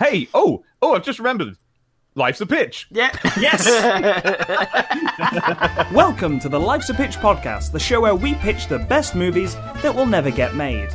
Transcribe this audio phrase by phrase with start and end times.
[0.00, 1.56] Hey, oh, oh, I've just remembered.
[2.14, 2.86] Life's a pitch.
[2.90, 3.10] Yeah.
[3.40, 3.66] Yes!
[5.92, 9.56] Welcome to the Life's a Pitch podcast, the show where we pitch the best movies
[9.82, 10.88] that will never get made.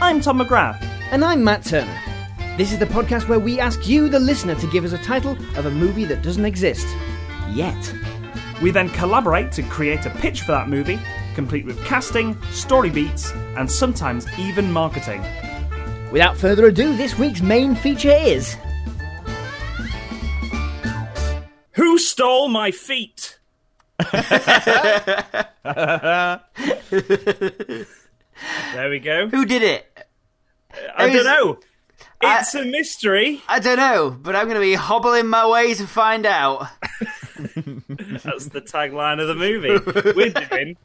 [0.00, 0.80] I'm Tom McGrath.
[1.10, 1.98] And I'm Matt Turner.
[2.56, 5.32] This is the podcast where we ask you, the listener, to give us a title
[5.58, 6.86] of a movie that doesn't exist.
[7.50, 7.92] Yet.
[8.62, 11.00] We then collaborate to create a pitch for that movie,
[11.34, 15.24] complete with casting, story beats, and sometimes even marketing.
[16.14, 18.56] Without further ado, this week's main feature is.
[21.72, 23.36] Who stole my feet?
[24.12, 24.20] there
[28.88, 29.26] we go.
[29.28, 30.06] Who did it?
[30.96, 31.58] I Who's- don't know.
[32.22, 33.42] It's a mystery.
[33.48, 36.68] I don't know, but I'm going to be hobbling my way to find out.
[37.56, 40.12] That's the tagline of the movie.
[40.14, 40.76] We're doing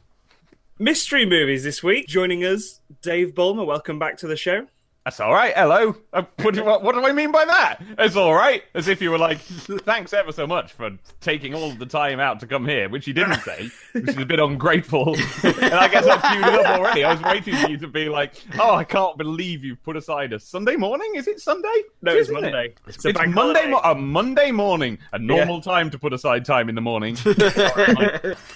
[0.80, 2.08] mystery movies this week.
[2.08, 3.64] Joining us, Dave Bulmer.
[3.64, 4.66] Welcome back to the show.
[5.04, 5.54] That's all right.
[5.56, 5.96] Hello.
[6.12, 7.82] Uh, what, do, what, what do I mean by that?
[7.98, 8.62] It's all right.
[8.74, 10.90] As if you were like, thanks ever so much for
[11.22, 14.26] taking all the time out to come here, which you didn't say, which is a
[14.26, 15.14] bit ungrateful.
[15.42, 17.02] and I guess I've queued it up already.
[17.04, 20.34] I was waiting for you to be like, oh, I can't believe you've put aside
[20.34, 21.12] a Sunday morning.
[21.16, 21.82] Is it Sunday?
[22.02, 22.42] No, it's Isn't it?
[22.42, 22.74] Monday.
[22.86, 26.68] It's, It's bank Monday, mo- a Monday morning, a normal time to put aside time
[26.68, 27.16] in the morning.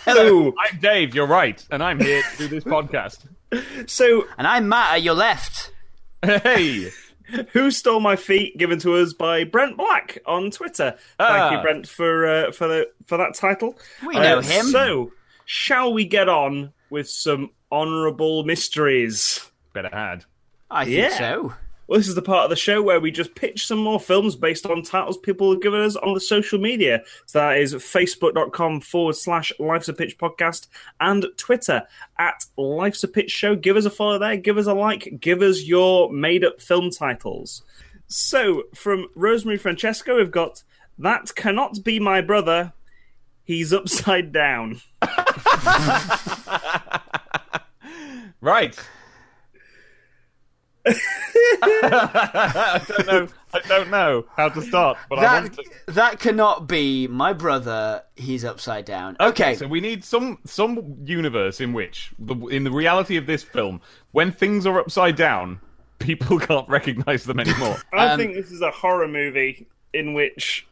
[0.04, 0.52] Hello.
[0.58, 1.14] I'm Dave.
[1.14, 3.20] You're right, and I'm here to do this podcast.
[3.88, 5.70] So, And I'm Matt at your left.
[6.24, 6.90] Hey,
[7.52, 10.96] Who Stole My Feet, given to us by Brent Black on Twitter.
[11.18, 11.28] Ah.
[11.48, 13.78] Thank you, Brent, for uh, for the for that title.
[14.06, 14.66] We know Uh, him.
[14.66, 15.12] So,
[15.44, 19.50] shall we get on with some honourable mysteries?
[19.72, 20.24] better had.
[20.70, 21.18] I think Yeah.
[21.18, 21.54] so.
[21.86, 24.36] Well, this is the part of the show where we just pitch some more films
[24.36, 27.02] based on titles people have given us on the social media.
[27.26, 30.68] So that is facebook.com forward slash Life's a Pitch podcast
[31.00, 31.86] and Twitter
[32.18, 33.54] at Life's a Pitch show.
[33.54, 36.90] Give us a follow there, give us a like, give us your made up film
[36.90, 37.62] titles.
[38.06, 40.62] So from Rosemary Francesco, we've got
[40.98, 42.72] That Cannot Be My Brother.
[43.44, 44.80] He's upside down.
[48.44, 48.78] Right.
[50.86, 53.28] I don't know.
[53.52, 55.64] I don't know how to start, but I That, want to.
[55.92, 58.02] that cannot be my brother.
[58.16, 59.16] He's upside down.
[59.20, 59.54] Okay.
[59.54, 63.80] So we need some some universe in which, the, in the reality of this film,
[64.12, 65.60] when things are upside down,
[66.00, 67.76] people can't recognize them anymore.
[67.92, 70.66] I Um, think this is a horror movie in which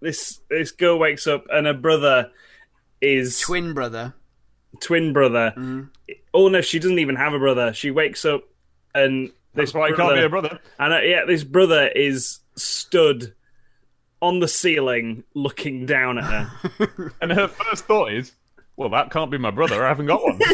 [0.00, 2.30] this this girl wakes up and her brother
[3.00, 4.14] is Twin brother.
[4.80, 5.52] twin brother.
[5.56, 5.82] Mm-hmm.
[6.34, 7.72] Oh no, she doesn't even have a brother.
[7.72, 8.42] She wakes up
[8.94, 10.58] and this That's why I can't be a brother.
[10.78, 13.34] And uh, yeah, this brother is stood
[14.20, 17.12] on the ceiling looking down at her.
[17.20, 18.32] And her first thought is,
[18.76, 19.84] "Well, that can't be my brother.
[19.84, 20.38] I haven't got one."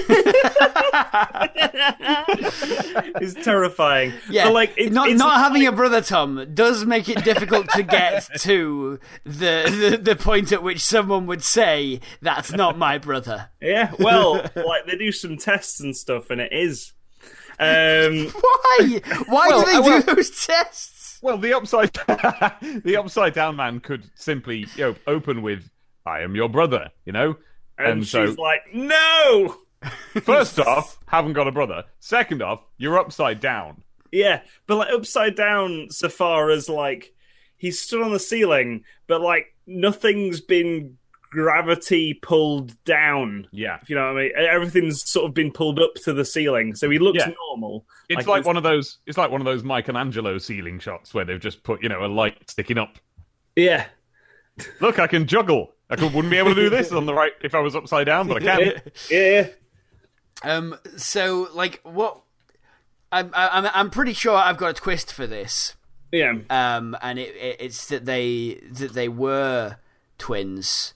[3.20, 4.12] it's terrifying.
[4.28, 7.68] Yeah, But, like it, not it's not having a brother, Tom, does make it difficult
[7.70, 12.98] to get to the, the the point at which someone would say that's not my
[12.98, 13.50] brother.
[13.60, 13.92] yeah.
[13.98, 16.92] Well, like they do some tests and stuff, and it is.
[17.60, 19.00] Um, Why?
[19.26, 21.18] Why Well, do they I- do those tests?
[21.22, 21.92] well, the upside
[22.84, 25.70] the upside down man could simply you know, open with,
[26.06, 27.36] "I am your brother," you know.
[27.78, 29.56] and so, she's like, "No."
[30.22, 31.84] first off, haven't got a brother.
[32.00, 33.82] Second off, you're upside down.
[34.12, 37.12] Yeah, but like upside down so far as like
[37.56, 40.98] he's stood on the ceiling, but like nothing's been
[41.30, 43.46] gravity pulled down.
[43.52, 43.78] Yeah.
[43.82, 44.32] If you know what I mean.
[44.36, 47.32] Everything's sort of been pulled up to the ceiling, so he looks Yeah.
[47.48, 47.86] normal.
[48.08, 48.98] It's like, one of those.
[49.06, 52.08] It's like one of those Michelangelo ceiling shots where they've just put, you know, a
[52.08, 52.98] light sticking up.
[53.56, 53.86] Yeah.
[54.80, 55.72] Look, I can juggle.
[55.88, 58.06] I could, wouldn't be able to do this on the right if I was upside
[58.06, 58.82] down, but I can.
[59.10, 59.48] Yeah.
[60.42, 60.76] Um.
[60.96, 62.20] So, like, what?
[63.12, 65.74] I'm I'm I'm pretty sure I've got a twist for this.
[66.12, 66.34] Yeah.
[66.48, 66.96] Um.
[67.02, 69.76] And it, it it's that they that they were
[70.18, 70.94] twins,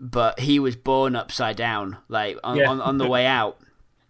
[0.00, 2.68] but he was born upside down, like on Yeah.
[2.70, 3.58] on, on the way out.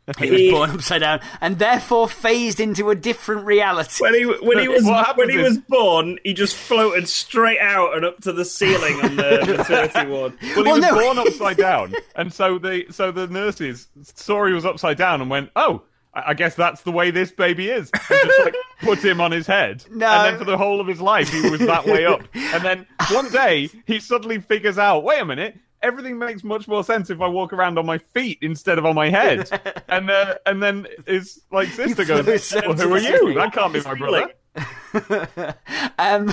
[0.19, 4.03] He was born upside down, and therefore phased into a different reality.
[4.03, 4.84] When he when he was
[5.15, 9.15] when he was born, he just floated straight out and up to the ceiling on
[9.15, 10.33] the maternity ward.
[10.42, 10.95] Well, he Well, was no.
[10.95, 15.31] born upside down, and so the so the nurses saw he was upside down and
[15.31, 15.83] went, "Oh,
[16.13, 19.31] I I guess that's the way this baby is." And just like put him on
[19.31, 20.09] his head, No.
[20.09, 22.22] and then for the whole of his life he was that way up.
[22.34, 26.84] And then one day he suddenly figures out, "Wait a minute." Everything makes much more
[26.84, 29.48] sense if I walk around on my feet instead of on my head,
[29.88, 33.34] and uh, and then his like sister goes, well, "Who are you?
[33.34, 34.32] That can't be my brother."
[35.98, 36.32] Um,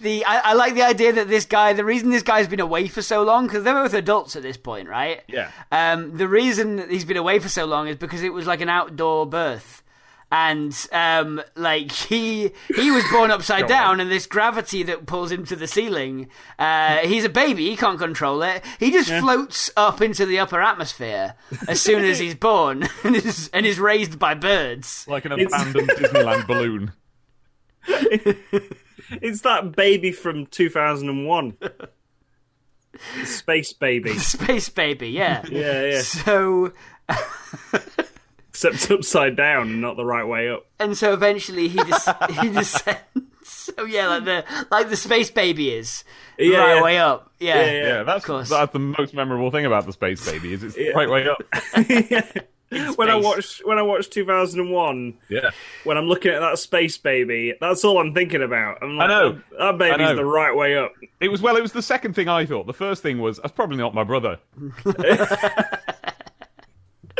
[0.00, 2.88] the I, I like the idea that this guy, the reason this guy's been away
[2.88, 5.22] for so long, because they're both adults at this point, right?
[5.28, 5.50] Yeah.
[5.70, 8.68] Um, the reason he's been away for so long is because it was like an
[8.68, 9.82] outdoor birth,
[10.30, 15.44] and um, like he he was born upside down, and this gravity that pulls him
[15.46, 16.28] to the ceiling.
[16.58, 18.64] Uh, he's a baby; he can't control it.
[18.78, 21.34] He just floats up into the upper atmosphere
[21.68, 25.06] as soon as he's born, and is and is raised by birds.
[25.08, 26.92] Like an abandoned Disneyland balloon.
[29.10, 31.56] It's that baby from 2001.
[33.24, 34.18] Space baby.
[34.18, 35.44] Space baby, yeah.
[35.50, 36.02] Yeah, yeah.
[36.02, 36.72] So
[38.62, 40.66] Except upside down and not the right way up.
[40.78, 42.98] and so eventually he des- he descends.
[43.42, 46.04] So yeah, like the like the space baby is
[46.38, 46.82] Yeah, right yeah.
[46.82, 47.32] way up.
[47.40, 48.48] Yeah, Yeah, Yeah, that's course.
[48.48, 51.42] that's the most memorable thing about the space baby is it's right way up.
[52.94, 53.24] When I space.
[53.24, 55.50] watched when I watched 2001, Yeah,
[55.82, 58.78] when I'm looking at that space baby, that's all I'm thinking about.
[58.82, 59.32] I'm like, know.
[59.32, 60.16] That, that baby's I know.
[60.16, 60.92] the right way up.
[61.20, 61.56] it was well.
[61.56, 62.68] It was the second thing I thought.
[62.68, 64.38] The first thing was that's probably not my brother.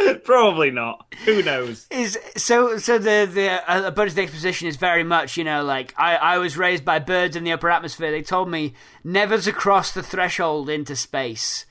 [0.24, 1.12] Probably not.
[1.24, 1.86] Who knows?
[1.90, 5.44] is so so the the uh, a bunch of the exposition is very much you
[5.44, 8.10] know like I I was raised by birds in the upper atmosphere.
[8.10, 8.74] They told me
[9.04, 11.66] never to cross the threshold into space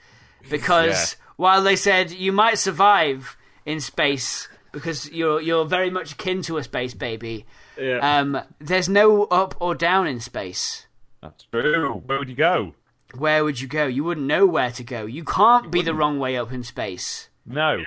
[0.49, 1.25] because Yeah.
[1.37, 3.35] while they said you might survive
[3.65, 7.45] in space because you're you're very much akin to a space baby.
[7.77, 7.99] Yeah.
[8.19, 10.85] Um, there's no up or down in space.
[11.21, 12.03] That's true.
[12.05, 12.73] Where would you go?
[13.15, 13.87] Where would you go?
[13.87, 15.05] You wouldn't know where to go.
[15.05, 17.29] You can't be the wrong way up in space.
[17.45, 17.83] No.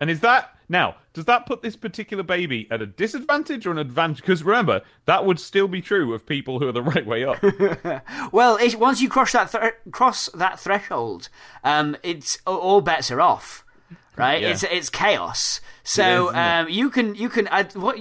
[0.00, 0.96] And is that now?
[1.14, 4.18] Does that put this particular baby at a disadvantage or an advantage?
[4.18, 7.42] Because remember, that would still be true of people who are the right way up.
[8.32, 11.28] Well, it, once you cross that thr cross that threshold,
[11.64, 13.64] um, it's all bets are off,
[14.16, 14.42] right?
[14.42, 14.50] Yeah.
[14.50, 15.60] It's it's chaos.
[15.84, 17.98] So It is, um, you can you can add what.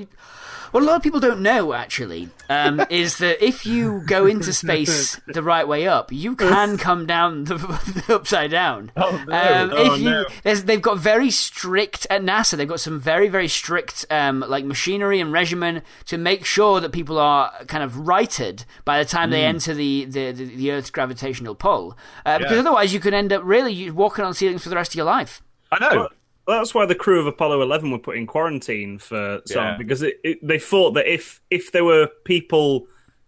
[0.76, 4.26] You, what a lot of people don't know actually um, is that if you go
[4.26, 7.56] into space the right way up, you can come down the,
[8.08, 8.92] the upside down.
[8.98, 9.34] Oh, no.
[9.36, 10.26] Um, Oh, if you, no.
[10.56, 12.58] they've got very strict at NASA.
[12.58, 16.92] They've got some very very strict um, like machinery and regimen to make sure that
[16.92, 19.56] people are kind of righted by the time they Mm.
[19.56, 21.98] enter the, the, the, the Earth's gravitational pull.
[22.26, 24.96] Uh, Because otherwise, you could end up really walking on ceilings for the rest of
[24.96, 25.42] your life.
[25.72, 26.00] I know.
[26.00, 26.10] Well,
[26.48, 29.78] that's why the crew of Apollo 11 were put in quarantine for some Yeah.
[29.78, 32.88] because it, it, they thought that if if there were people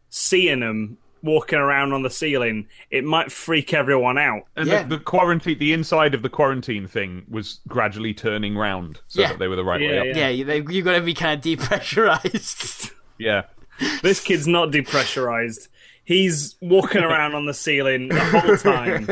[0.10, 4.44] seeing them walking around on the ceiling, it might freak everyone out.
[4.56, 4.84] And Yeah.
[4.84, 9.30] the, the quarantine, the inside of the quarantine thing was gradually turning round so Yeah.
[9.30, 10.16] that they were the right Yeah, way up.
[10.16, 10.30] yeah.
[10.30, 12.92] Yeah, you've got to be kind of depressurized.
[13.20, 13.44] Yeah.
[14.04, 15.70] This kid's not depressurized.
[16.04, 19.08] He's walking around on the ceiling the whole time,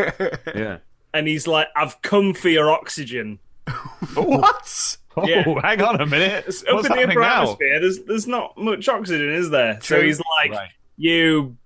[0.55, 0.77] Yeah.
[1.11, 3.39] and he's like, "I've come for your oxygen."
[4.15, 4.97] what?
[5.17, 5.43] Oh, Yeah.
[5.61, 6.45] hang on a minute.
[6.47, 7.41] Up What's in the upper now?
[7.43, 9.79] atmosphere, there's there's not much oxygen, is there?
[9.81, 10.69] So he's like, Right.
[10.97, 11.57] "You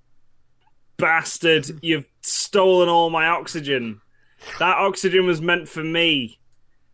[0.98, 1.68] bastard!
[1.82, 4.02] You've stolen all my oxygen.
[4.60, 6.38] That oxygen was meant for me."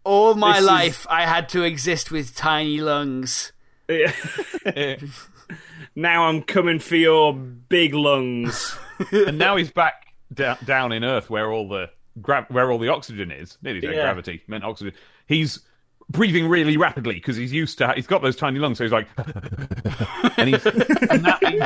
[0.04, 3.52] All my This is- life, I had to exist with tiny lungs.
[3.90, 4.14] Yeah.
[5.96, 8.78] now I'm coming for your big lungs.
[9.12, 11.90] and now he's back da- down in Earth where all the
[12.22, 13.58] gra- where all the oxygen is.
[13.62, 14.02] Nearly said Yeah.
[14.04, 14.94] gravity meant oxygen.
[15.28, 15.60] He's
[16.12, 17.92] breathing really rapidly because he's used to.
[17.96, 19.08] He's got those tiny lungs, so he's like,
[20.38, 21.64] and he's and that, means,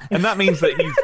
[0.10, 0.94] and that means that he's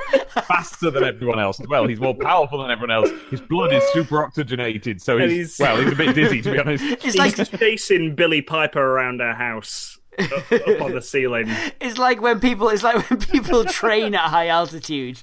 [0.46, 1.86] faster than everyone else as well.
[1.86, 3.10] He's more powerful than everyone else.
[3.30, 6.58] His blood is super oxygenated, so he's, he's- well, he's a bit dizzy to be
[6.60, 7.02] honest.
[7.02, 11.48] He's like chasing Billie Piper around our house up, up on the ceiling.
[11.80, 15.22] it's like when people it's like when people train at high altitude.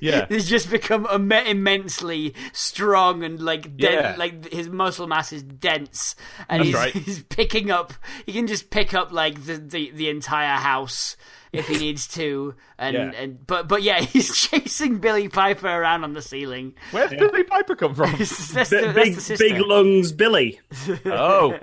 [0.00, 4.14] Yeah, He's just become Im- immensely strong and like den- Yeah.
[4.18, 6.14] like his muscle mass is dense,
[6.48, 6.92] and That's he's, right.
[7.04, 7.92] he's picking up.
[8.26, 11.16] He can just pick up like the the, the entire house
[11.52, 13.12] if he needs to, and, Yeah.
[13.20, 16.74] and but but yeah, he's chasing Billie Piper around on the ceiling.
[16.90, 18.10] where's Billie Piper come from?
[18.12, 20.60] that's, the, Bi- that's big the big lungs Billie.
[21.06, 21.58] oh,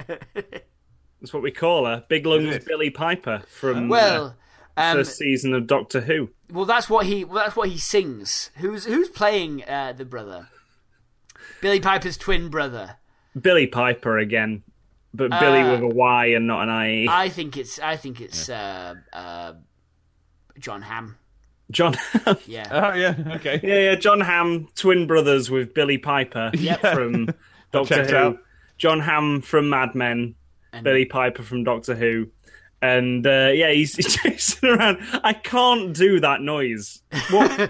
[1.21, 2.03] That's what we call her.
[2.09, 4.31] Big lungs Billie Piper from well, uh,
[4.77, 6.29] um, first season of Doctor Who.
[6.51, 8.49] well, that's what he well, that's what he sings.
[8.57, 10.47] Who's who's playing uh, the brother?
[11.61, 12.97] Billie Piper's twin brother.
[13.39, 14.63] Billy Piper again,
[15.13, 17.05] but Billy Uh, with a Y and not an I.
[17.09, 19.53] I think it's I think it's uh, uh,
[20.59, 21.17] Jon Hamm.
[21.71, 21.95] Jon.
[22.45, 22.67] Yeah.
[22.71, 23.59] oh yeah, okay.
[23.63, 23.95] yeah, yeah.
[23.95, 26.51] Jon Hamm, twin brothers with Billie Piper
[26.81, 27.29] from
[27.71, 28.15] Doctor Who.
[28.15, 28.37] out.
[28.77, 30.35] Jon Hamm from Mad Men.
[30.71, 32.27] And- Billie Piper from Doctor Who.
[32.83, 34.97] And uh, yeah, he's chasing around.
[35.23, 37.01] I can't do that noise.
[37.29, 37.69] What?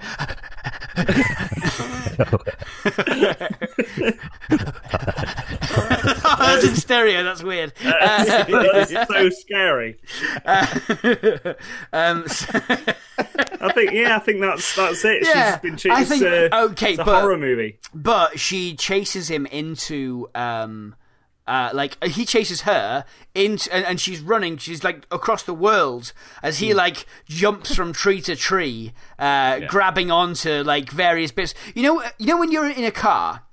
[0.98, 2.38] oh,
[6.40, 7.24] that's in stereo.
[7.24, 7.74] That's weird.
[7.84, 9.98] Uh, it's so scary.
[11.94, 12.60] um, so-
[13.62, 15.24] I think yeah, I think that's that's it.
[15.26, 15.96] Yeah, She's been chased.
[15.96, 17.78] I think- uh, okay, it's a but- horror movie.
[17.94, 20.96] but she chases him into um,
[21.46, 23.04] Uh, like he chases her
[23.36, 24.58] into, and, and she's running.
[24.58, 30.10] She's like across the world as he like jumps from tree to tree, uh, grabbing
[30.10, 31.54] onto like various bits.
[31.76, 33.44] You know, you know when you're in a car,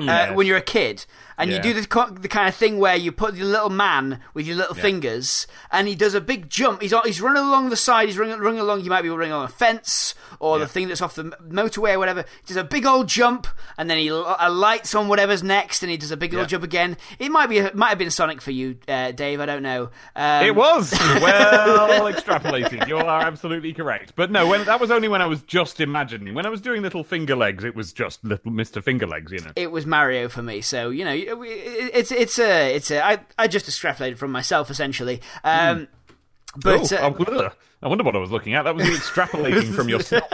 [0.00, 1.06] uh, when you're a kid,
[1.38, 4.46] and you do the, the kind of thing where you put your little man with
[4.46, 6.82] your little fingers, and he does a big jump.
[6.82, 8.08] He's he's running along the side.
[8.08, 8.82] He's running, running along.
[8.84, 11.98] You might be running on a fence or the thing that's off the motorway or
[11.98, 12.24] whatever.
[12.42, 15.82] He does a big old jump, and then he l- uh, lights on whatever's next,
[15.82, 16.96] and he does a big old jump again.
[17.18, 19.40] It might be might have been Sonic for you, uh, Dave.
[19.40, 19.90] I don't know.
[20.16, 20.92] Um, It was
[21.32, 22.88] well extrapolated.
[22.88, 24.12] You are absolutely correct.
[24.16, 26.34] But no, when that was only when I was just imagining.
[26.34, 29.32] When I was doing little finger legs, it was just little Mister Finger Legs.
[29.32, 29.52] You know.
[29.56, 30.60] it was Mario for me.
[30.60, 34.70] So you know, it- it's it's a it's a I I just extrapolated from myself
[34.70, 35.20] essentially.
[35.44, 35.88] Um,
[36.56, 38.64] But oh, uh, I wonder- I wonder what I was looking at.
[38.64, 40.24] That was you extrapolating from yourself.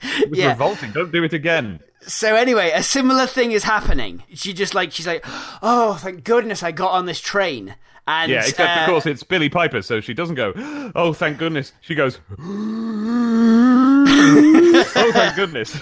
[0.00, 0.50] It was Yeah.
[0.50, 0.92] revolting.
[0.92, 1.80] Don't do it again.
[2.02, 4.22] so anyway, a similar thing is happening.
[4.32, 5.24] She just like she's like,
[5.62, 7.74] oh, thank goodness I got on this train.
[8.06, 10.52] And Yeah, except uh, of course it's Billie Piper, so she doesn't go.
[10.94, 11.72] Oh, thank goodness.
[11.82, 12.20] She goes.
[14.96, 15.76] oh, thank goodness.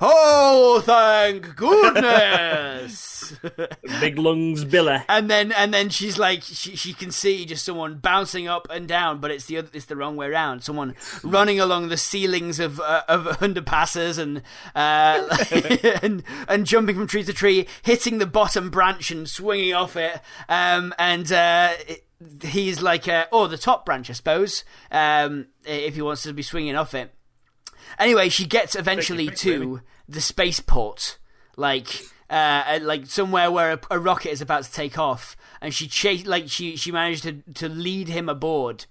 [0.00, 3.34] Oh, thank goodness.
[4.00, 4.98] Big lungs, Billie.
[5.08, 8.88] and then and then she's like she she can see just someone bouncing up and
[8.88, 10.64] down, but it's the other, it's the wrong way around.
[10.64, 14.42] Someone running along the ceilings of uh, of underpasses and
[14.74, 15.36] uh,
[16.02, 20.20] and and jumping from tree to tree, hitting the bottom branch and swinging off it.
[20.48, 22.04] Um, and uh, it-
[22.42, 24.64] he's like uh, or the top branch, I suppose.
[24.90, 27.14] Um, if he wants to be swinging off it.
[27.98, 29.80] Anyway, she gets eventually to really.
[30.08, 31.18] the spaceport,
[31.56, 35.86] like uh, like somewhere where a, a rocket is about to take off, and she
[35.86, 38.86] chase like she she managed to to lead him aboard,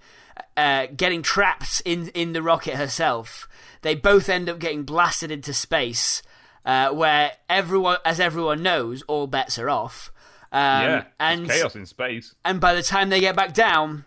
[0.57, 3.47] uh, getting trapped in in the rocket herself.
[3.81, 6.21] They both end up getting blasted into space,
[6.65, 10.11] uh, where everyone, as everyone knows, all bets are off.
[10.51, 12.35] Um, Yeah, and chaos in space.
[12.43, 14.03] and by the time they get back down,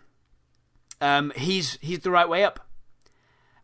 [1.01, 2.59] um, he's he's the right way up,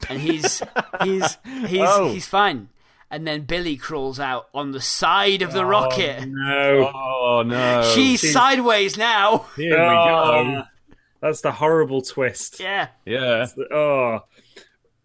[0.07, 0.61] and he's
[1.03, 1.37] he's
[1.67, 2.09] he's Oh.
[2.11, 2.69] he's fine.
[3.11, 6.27] And then Billie crawls out on the side of the rocket.
[6.27, 6.91] No.
[6.93, 7.91] Oh no!
[7.95, 9.47] She's sideways now.
[9.55, 10.63] Here we Oh, go.
[11.21, 12.59] That's the horrible twist.
[12.59, 12.89] Yeah.
[13.05, 14.19] Yeah, Oh.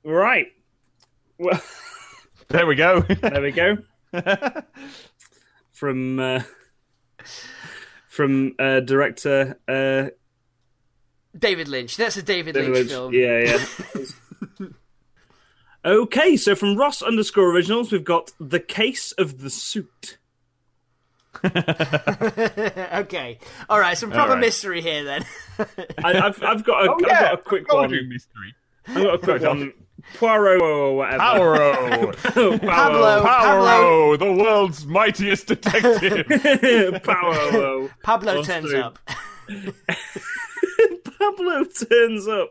[0.04, 0.48] Right.
[1.38, 1.60] Well,
[2.48, 3.00] there we go.
[3.00, 3.78] there we go.
[5.72, 6.42] From uh,
[8.06, 10.10] from uh, director uh,
[11.36, 11.96] David Lynch.
[11.96, 12.90] That's a David, David Lynch, Lynch.
[12.90, 13.12] film.
[13.14, 14.04] Yeah, yeah.
[15.84, 20.18] Okay, so from Ross underscore originals, we've got the case of the suit.
[21.44, 23.38] okay.
[23.68, 23.96] All right.
[23.98, 24.40] Some proper right.
[24.40, 25.24] mystery here then.
[26.02, 27.90] I, I've I've got a, Oh have got a quick Told one.
[27.90, 28.54] you, mystery.
[28.86, 29.72] I've got a quick Sorry, one.
[30.14, 31.18] Poirot or whatever.
[31.38, 32.16] Poirot.
[32.62, 33.22] Pablo.
[33.22, 34.16] Pablo.
[34.16, 36.26] Poirot, the world's mightiest detective.
[37.02, 37.90] Poirot.
[38.02, 38.98] Pablo turns up.
[41.18, 42.50] Pablo turns up.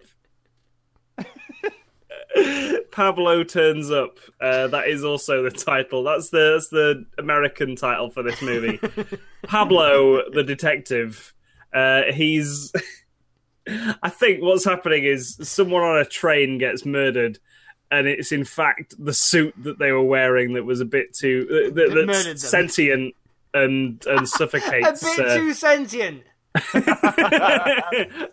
[2.92, 4.18] Pablo turns up.
[4.40, 6.04] Uh, that is also the title.
[6.04, 8.80] That's the that's the American title for this movie.
[9.44, 11.34] Pablo, the detective.
[11.74, 12.72] Uh, he's.
[14.04, 17.40] I think what's happening is someone on a train gets murdered,
[17.90, 21.48] and it's in fact the suit that they were wearing that was a bit too
[21.50, 22.08] uh, that, murdered them.
[22.08, 23.16] that's sentient
[23.54, 25.02] and and suffocates.
[25.02, 26.24] A bit uh, too sentient.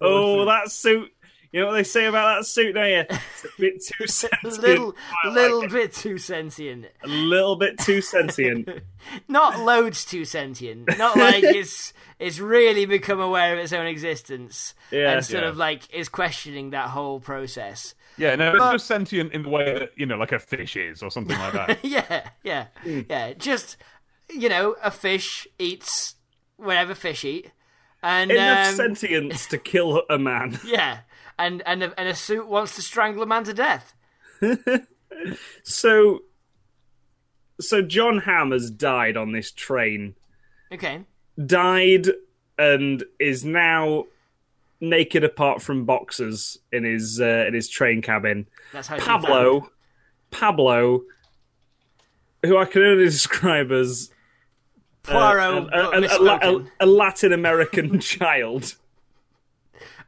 [0.01, 1.13] oh, that suit.
[1.53, 3.05] You know what they say about that suit, don't you?
[3.11, 4.61] It's a bit too sentient.
[4.63, 5.73] Little, I like little it.
[5.73, 6.87] bit too sentient.
[7.03, 8.69] A little bit too sentient.
[9.29, 10.97] Not loads too sentient.
[10.97, 15.11] Not like it's it's really become aware of its own existence Yeah.
[15.13, 15.49] and sort Yeah.
[15.49, 17.95] of like is questioning that whole process.
[18.17, 21.03] yeah, no, it's just sentient in the way that you know, like a fish is,
[21.03, 21.85] or something like that.
[21.85, 23.01] Yeah, yeah, Hmm.
[23.09, 23.33] yeah.
[23.33, 23.77] Just
[24.33, 26.15] you know, a fish eats
[26.57, 27.51] whatever fish eat,
[28.05, 30.61] and Enough um, sentience to kill a man.
[30.65, 30.99] yeah,
[31.41, 33.95] and and a, and a suit wants to strangle a man to death.
[35.65, 36.21] So,
[37.61, 40.15] so Jon Hamm has died on this train.
[40.73, 41.05] Okay,
[41.45, 42.07] Died
[42.57, 44.05] and is now
[44.81, 48.47] naked apart from boxers in his uh, in his train cabin.
[48.73, 48.99] that's how.
[48.99, 49.71] Pablo,
[50.31, 51.03] Pablo,
[52.45, 54.11] who I can only describe as
[55.03, 58.77] Poirot, a, a- a- a- a Latin American child.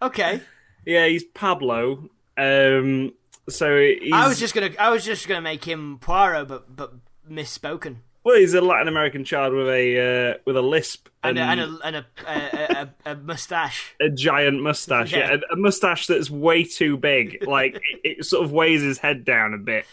[0.00, 0.40] okay,
[0.84, 2.08] Yeah, he's Pablo.
[2.36, 3.12] Um,
[3.48, 6.94] so he's, I was just gonna, I was just gonna make him Poirot, but but
[7.30, 7.96] misspoken.
[8.24, 11.78] well, he's a Latin American child with a uh, with a lisp And and, a,
[11.84, 13.94] and a, and a, a, a, mustache.
[14.00, 15.12] a giant mustache.
[15.12, 15.30] Yeah.
[15.32, 17.46] Yeah, a, a mustache that's way too big.
[17.46, 17.74] Like
[18.04, 19.86] it, it sort of weighs his head down a bit.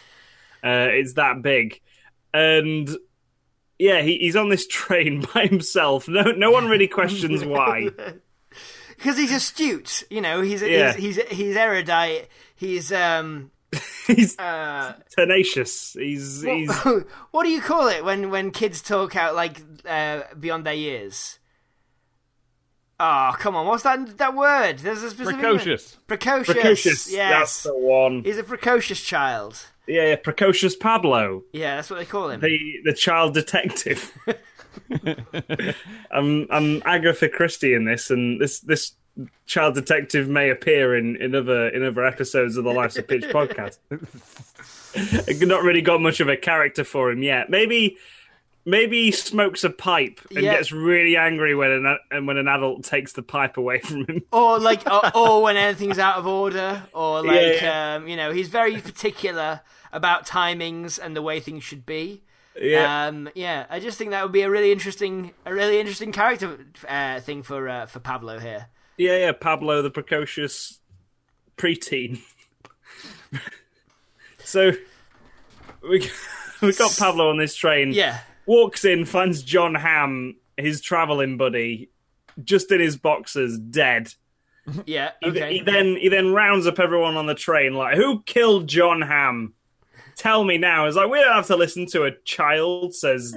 [0.64, 1.80] Uh, it's that big,
[2.34, 2.90] and
[3.78, 6.08] yeah, he, he's on this train by himself.
[6.08, 7.90] No, no one really questions why.
[9.00, 10.04] because he's astute.
[10.10, 10.94] You know, he's Yeah.
[10.94, 12.28] he's, he's he's erudite.
[12.56, 13.52] He's um.
[14.08, 15.94] he's Uh, tenacious.
[15.94, 16.72] He's he's
[17.32, 21.40] what do you call it when when kids talk out like uh, beyond their years?
[23.00, 23.66] Oh, come on!
[23.66, 24.80] What's that that word?
[24.80, 25.98] There's a specific Precocious.
[26.08, 26.54] Precocious.
[26.54, 27.12] precocious.
[27.14, 27.32] Yes.
[27.40, 28.24] That's the one.
[28.24, 29.58] He's a precocious child.
[29.88, 32.42] Yeah, yeah, precocious Pablo, Yeah, that's what they call him.
[32.42, 34.12] the the child detective.
[36.12, 38.94] I'm I'm Agatha Christie in this, and this this
[39.46, 43.24] child detective may appear in, in other in other episodes of the Life's a Pitch
[43.26, 43.78] podcast.
[45.48, 47.50] Not really got much of a character for him yet.
[47.50, 47.98] Maybe
[48.66, 50.54] maybe he smokes a pipe and Yeah.
[50.56, 54.24] gets really angry when an and when an adult takes the pipe away from him.
[54.32, 57.96] or like, or, or when anything's out of order, or Yeah, like, yeah.
[57.96, 62.22] um, you know, he's very particular about timings and the way things should be.
[62.62, 63.08] Yeah.
[63.08, 66.66] Um, yeah, I just think that would be a really interesting, a really interesting character
[66.88, 68.68] uh, thing for uh, for Pablo here.
[68.98, 70.80] Yeah, yeah, Pablo the precocious
[71.58, 72.20] preteen.
[74.44, 74.72] so
[75.88, 76.10] we
[76.62, 77.94] we got Pablo on this train.
[77.94, 81.90] Yeah, Walks in, finds Jon Hamm, his traveling buddy,
[82.44, 84.14] just in his boxers, dead.
[84.86, 85.54] yeah, He, okay.
[85.54, 89.54] he then he then rounds up everyone on the train like, "Who killed Jon Hamm?
[90.20, 93.36] Tell me now." It's like we don't have to listen to a child, says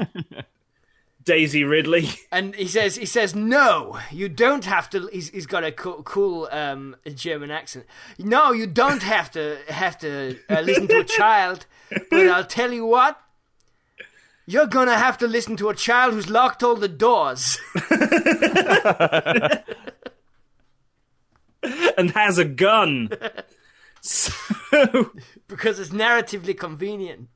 [1.24, 2.08] Daisy Ridley.
[2.30, 5.08] And he says, he says, no, you don't have to.
[5.12, 7.86] He's, he's got a cool, cool um, German accent.
[8.18, 11.66] No, you don't have to have to uh, listen to a child.
[12.10, 13.20] But I'll tell you what,
[14.46, 17.58] you're gonna have to listen to a child who's locked all the doors.
[21.96, 23.10] and has a gun.
[24.02, 24.32] So
[25.48, 27.28] because it's narratively convenient.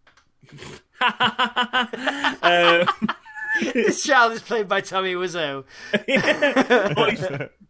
[1.00, 2.87] uh,
[3.73, 5.64] This child is played by Tommy Wiseau.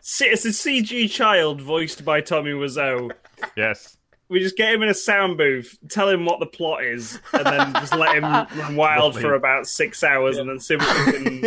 [0.02, 3.12] See, it's a CG child voiced by Tommy Wiseau.
[3.56, 3.96] Yes.
[4.28, 7.46] We just get him in a sound booth, tell him what the plot is, and
[7.46, 9.22] then just let him run wild Lovely.
[9.22, 11.42] for about six hours, and then see what we can,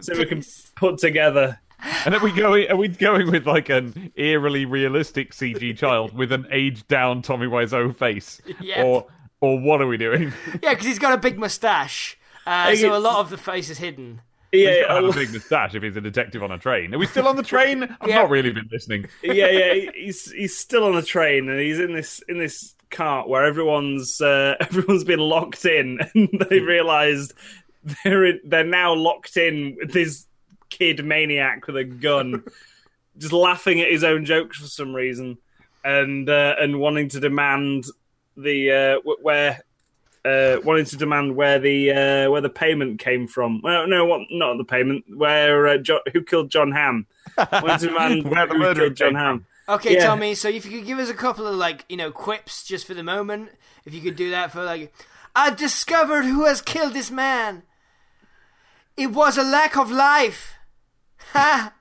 [0.00, 0.42] see what we can
[0.76, 1.60] put together.
[2.04, 2.70] And are we going?
[2.70, 7.46] Are we going with like an eerily realistic CG child with an aged down Tommy
[7.46, 8.82] Wiseau face, Yeah.
[8.82, 9.06] or
[9.40, 10.32] or what are we doing?
[10.62, 12.16] Yeah, because he's got a big moustache.
[12.46, 14.20] Uh, Hey, so a lot of the face is hidden.
[14.52, 16.94] Yeah, got to have I- a big moustache if he's a detective on a train.
[16.94, 17.82] Are we still on the train?
[18.00, 18.16] I've Yeah.
[18.22, 19.06] not really been listening.
[19.22, 19.90] yeah, yeah.
[19.94, 24.20] He's he's still on the train, and he's in this in this cart where everyone's
[24.20, 27.34] uh, everyone's been locked in, and they realised
[28.04, 30.26] they're in, they're now locked in with this
[30.70, 32.44] kid maniac with a gun,
[33.18, 35.38] just laughing at his own jokes for some reason,
[35.84, 37.86] and uh, and wanting to demand
[38.36, 39.60] the uh, where.
[40.24, 43.60] Uh, wanting to demand where the uh, where the payment came from.
[43.62, 45.04] Well, no, what, not the payment.
[45.08, 47.06] Where uh, jo- who killed Jon Hamm?
[47.36, 49.46] Wanting to demand Where the who murder killed Jon came Hamm.
[49.68, 50.06] Okay, Yeah.
[50.06, 50.34] Tommy.
[50.34, 52.94] So if you could give us a couple of like you know quips just for
[52.94, 53.50] the moment,
[53.84, 54.92] if you could do that for like,
[55.36, 57.62] I've discovered who has killed this man.
[58.96, 60.54] It was a lack of life.
[61.32, 61.72] Ha!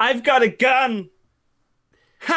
[0.00, 1.10] I've got a gun.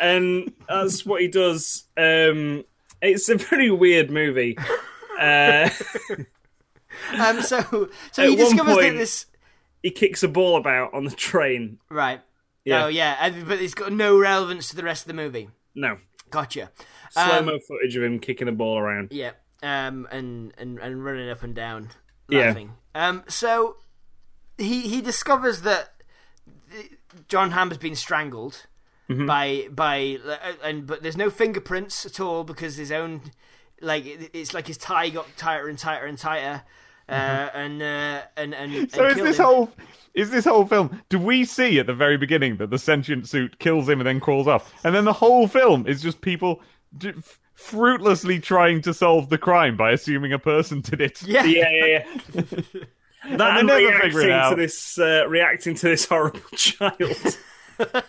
[0.00, 1.84] and that's what he does.
[1.96, 2.64] Um,
[3.00, 4.56] it's a very weird movie.
[5.18, 5.68] Uh,
[7.18, 7.40] Um.
[7.40, 9.26] So so he discovers that this
[9.82, 11.78] he kicks a ball about on the train.
[11.88, 12.20] right.
[12.64, 12.84] Yeah.
[12.84, 13.30] Oh, yeah.
[13.44, 15.48] But it's got no relevance to the rest of the movie.
[15.74, 15.96] No,
[16.30, 16.70] Gotcha.
[17.10, 19.08] slow Um, mo footage of him kicking a ball around.
[19.10, 19.32] Yeah.
[19.62, 20.06] Um.
[20.12, 21.88] And and and running up and down,
[22.28, 22.74] laughing.
[22.94, 23.22] Um.
[23.28, 23.76] So
[24.58, 25.92] he he discovers that
[27.28, 28.66] Jon Hamm has been strangled
[29.10, 29.26] Mm-hmm.
[29.26, 33.20] by by uh, and but there's no fingerprints at all because his own
[33.80, 36.62] like it's like his tie got tighter and tighter and tighter.
[37.08, 39.44] Uh, and, uh, and and and So is this him.
[39.44, 39.72] whole
[40.14, 41.02] is this whole film?
[41.08, 44.20] Do we see at the very beginning that the sentient suit kills him and then
[44.20, 46.62] crawls off, and then the whole film is just people
[47.54, 51.22] fruitlessly trying to solve the crime by assuming a person did it?
[51.22, 52.42] yeah Yeah, yeah, yeah.
[53.36, 57.38] that and never reacting it to this, uh, reacting to this horrible child.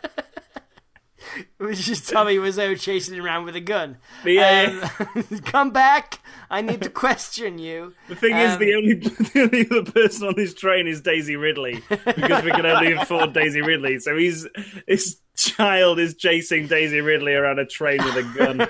[1.58, 3.98] which is Tommy Wiseau chasing him around with a gun.
[4.26, 4.90] Yeah.
[5.00, 6.20] Um, come back!
[6.50, 7.94] I need to question you.
[8.08, 11.36] The thing is, Um, the only the only other person on this train is Daisy
[11.36, 14.00] Ridley because we can only afford Daisy Ridley.
[14.00, 14.48] So he's
[14.88, 18.68] this child is chasing Daisy Ridley around a train with a gun.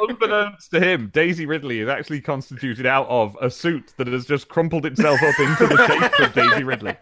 [0.00, 4.48] Unbeknownst to him, Daisy Ridley is actually constituted out of a suit that has just
[4.48, 6.96] crumpled itself up into the shape of Daisy Ridley.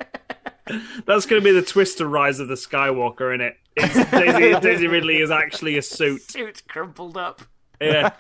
[1.07, 3.57] That's going to be the twist to Rise of the Skywalker, in it?
[3.77, 6.23] It's Daisy, Daisy Ridley is actually a suit.
[6.31, 7.43] Suit crumpled up.
[7.81, 8.11] Yeah,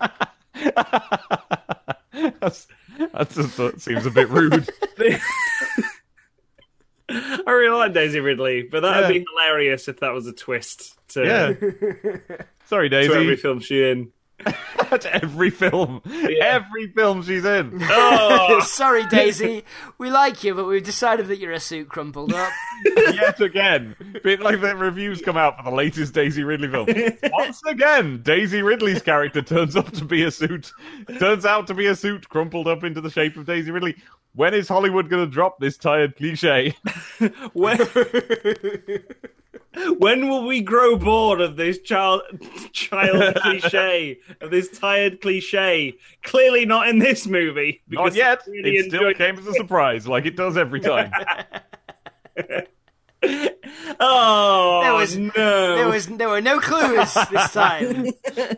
[2.40, 2.66] That's,
[3.12, 4.68] that just that seems a bit rude.
[7.08, 9.20] I really like Daisy Ridley, but that'd Yeah.
[9.20, 12.36] be hilarious if that was a twist to, Yeah.
[12.66, 14.10] Sorry, to every film she in.
[14.90, 16.02] That's every film.
[16.40, 17.78] Every film she's in.
[17.82, 19.64] Oh, Sorry, Daisy.
[19.98, 22.52] We like you, but we've decided that you're a suit crumpled up.
[22.84, 23.96] Yet again.
[24.22, 26.88] Bit like the reviews come out for the latest Daisy Ridley film.
[27.32, 30.72] Once again, Daisy Ridley's character turns up to be a suit.
[31.18, 33.96] Turns out to be a suit crumpled up into the shape of Daisy Ridley.
[34.34, 36.76] When is Hollywood going to drop this tired cliche?
[37.52, 37.78] when,
[39.98, 42.22] when will we grow bored of this child
[42.72, 45.94] child cliche of this tired cliche?
[46.24, 47.82] Clearly not in this movie.
[47.88, 48.42] Not because yet.
[48.48, 51.12] Really It still enjoyed- came as a surprise, like it does every time.
[54.00, 55.76] Oh There was- no!
[55.76, 58.06] There was there were no clues this time.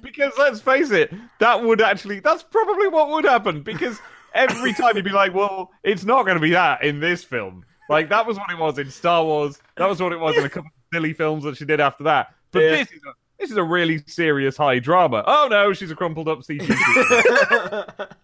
[0.02, 3.62] because let's face it, that would actually, that's probably what would happen.
[3.62, 3.98] Because
[4.36, 7.64] every time you'd be like, well, it's not going to be that in this film.
[7.88, 9.58] Like, that was what it was in Star Wars.
[9.76, 12.04] That was what it was in a couple of silly films that she did after
[12.04, 12.34] that.
[12.50, 12.70] But Yeah.
[12.76, 15.22] this is a, this is a really serious high drama.
[15.26, 16.68] Oh no, she's a crumpled up CG.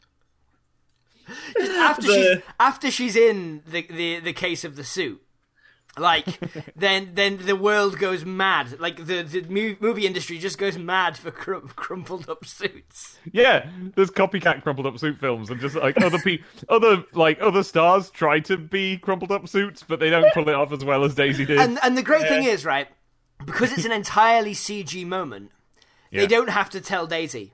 [1.58, 5.22] after The- she's after she's in the, the the case of the suit
[5.98, 6.26] like
[6.76, 9.42] then then the world goes mad like the the
[9.80, 14.98] movie industry just goes mad for crum- crumpled up suits yeah, there's copycat crumpled up
[14.98, 19.30] suit films, and just like other pe- other like other stars try to be crumpled
[19.30, 21.58] up suits, but they don't pull it off as well as Daisy did.
[21.58, 22.88] and and the great thing is right
[23.44, 25.50] because it's an entirely cg moment
[26.10, 26.20] Yeah.
[26.22, 27.52] they don't have to tell daisy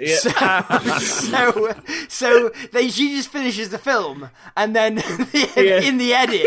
[0.00, 0.98] Yeah.
[0.98, 1.74] so
[2.08, 4.96] so they she just finishes the film and then
[5.56, 5.80] Yeah.
[5.80, 6.46] in the edit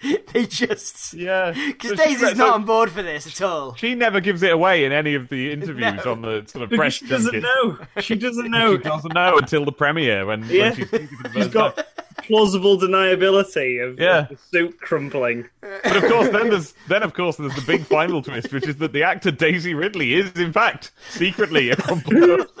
[0.32, 3.74] they just yeah, because So she- Daisy's so- not on board for this at all.
[3.74, 6.12] She never gives it away in any of the interviews No.
[6.12, 7.78] on the sort of press she doesn't know.
[7.98, 8.76] She doesn't know.
[8.76, 10.68] She doesn't know until the premiere when, Yeah.
[10.70, 11.84] when she sees it for the She's first got time.
[12.28, 14.18] Plausible deniability of, Yeah.
[14.20, 15.48] of the suit crumpling.
[15.60, 18.76] But of course, then there's then of course there's the big final twist, which is
[18.76, 22.46] that the actor Daisy Ridley is in fact secretly a crumpled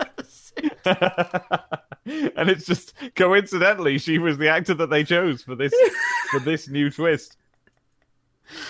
[0.84, 5.72] and it's just coincidentally she was the actor that they chose for this
[6.30, 7.36] for this new twist.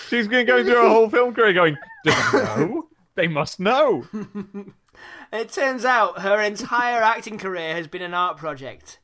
[0.09, 2.87] She's going to go through a whole film career going, "Do they know?
[3.15, 4.05] They must know."
[5.31, 8.97] It turns out her entire acting career has been an art project.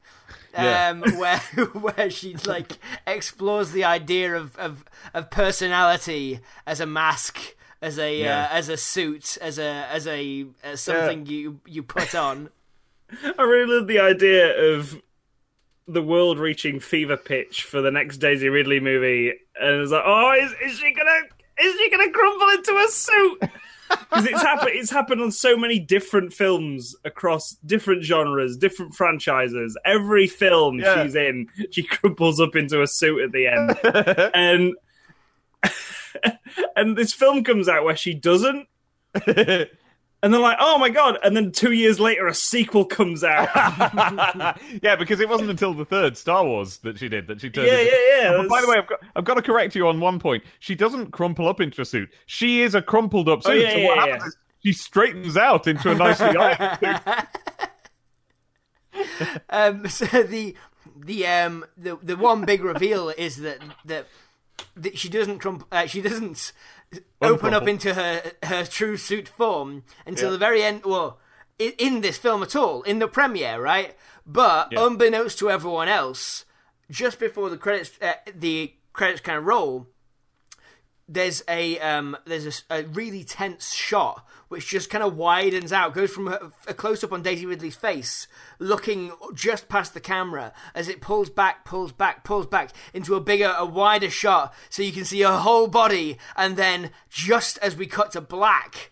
[0.58, 0.90] Yeah.
[0.90, 1.40] Um, where
[1.74, 2.74] where she like
[3.06, 7.40] explores the idea of, of, of personality as a mask,
[7.82, 8.44] as a Yeah.
[8.52, 12.50] uh, as a suit, as a as a as something you you put on.
[13.38, 15.02] I really love the idea of
[15.88, 20.34] the world reaching fever pitch for the next Daisy Ridley movie, and it's like, oh,
[20.34, 21.22] is, is she gonna
[21.60, 23.44] is she gonna crumble into a suit?
[23.90, 24.72] Because it's happened.
[24.74, 29.78] It's happened on so many different films across different genres, different franchises.
[29.86, 31.04] Every film Yeah.
[31.04, 33.78] she's in, she crumples up into a suit at the end,
[34.34, 34.74] and
[36.76, 38.68] and this film comes out where she doesn't.
[40.26, 43.48] And they're like, "Oh my god!" And then two years later, a sequel comes out.
[44.82, 47.68] yeah, because it wasn't until the third Star Wars that she did that she turned.
[47.68, 49.88] Yeah, into- yeah, yeah, Oh, by the way, I've got, I've got to correct you
[49.88, 50.44] on one point.
[50.58, 52.10] She doesn't crumple up into a suit.
[52.26, 53.52] She is a crumpled up suit.
[53.52, 54.06] Oh, yeah, so yeah, what yeah.
[54.14, 57.02] happens is she straightens out into a nicely ironed suit.
[59.52, 60.56] Um, so the
[60.98, 64.08] the um the the one big reveal is that that,
[64.76, 66.52] that she doesn't crump, uh, she doesn't
[67.22, 70.32] open up into her her true suit form until Yeah.
[70.32, 70.84] the very end.
[70.86, 71.20] Well,
[71.60, 73.96] in, in this film at all, in the premiere, right?
[74.26, 74.86] But Yeah.
[74.86, 76.46] unbeknownst to everyone else,
[76.90, 79.88] just before the credits uh, the credits kind of roll,
[81.08, 86.12] there's a um, there's a really tense shot which just kind of widens out, goes
[86.12, 88.28] from a, a close up on Daisy Ridley's face,
[88.60, 93.22] looking just past the camera as it pulls back, pulls back, pulls back into a
[93.22, 97.76] bigger, a wider shot, so you can see her whole body, and then just as
[97.76, 98.92] we cut to black.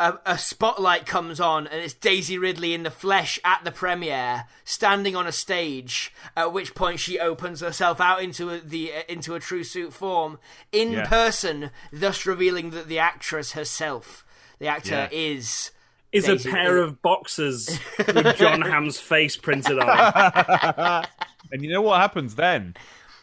[0.00, 4.44] A, a spotlight comes on, and it's Daisy Ridley in the flesh at the premiere,
[4.64, 6.12] standing on a stage.
[6.36, 9.92] At which point, she opens herself out into a, the uh, into a true suit
[9.92, 10.38] form
[10.70, 11.06] in Yeah.
[11.08, 14.24] person, thus revealing that the actress herself,
[14.60, 15.08] the actor, Yeah.
[15.10, 15.72] is
[16.12, 16.88] is Daisy a pair Ridley.
[16.88, 21.04] of boxers with Jon Hamm's face printed on.
[21.50, 22.74] And you know what happens then?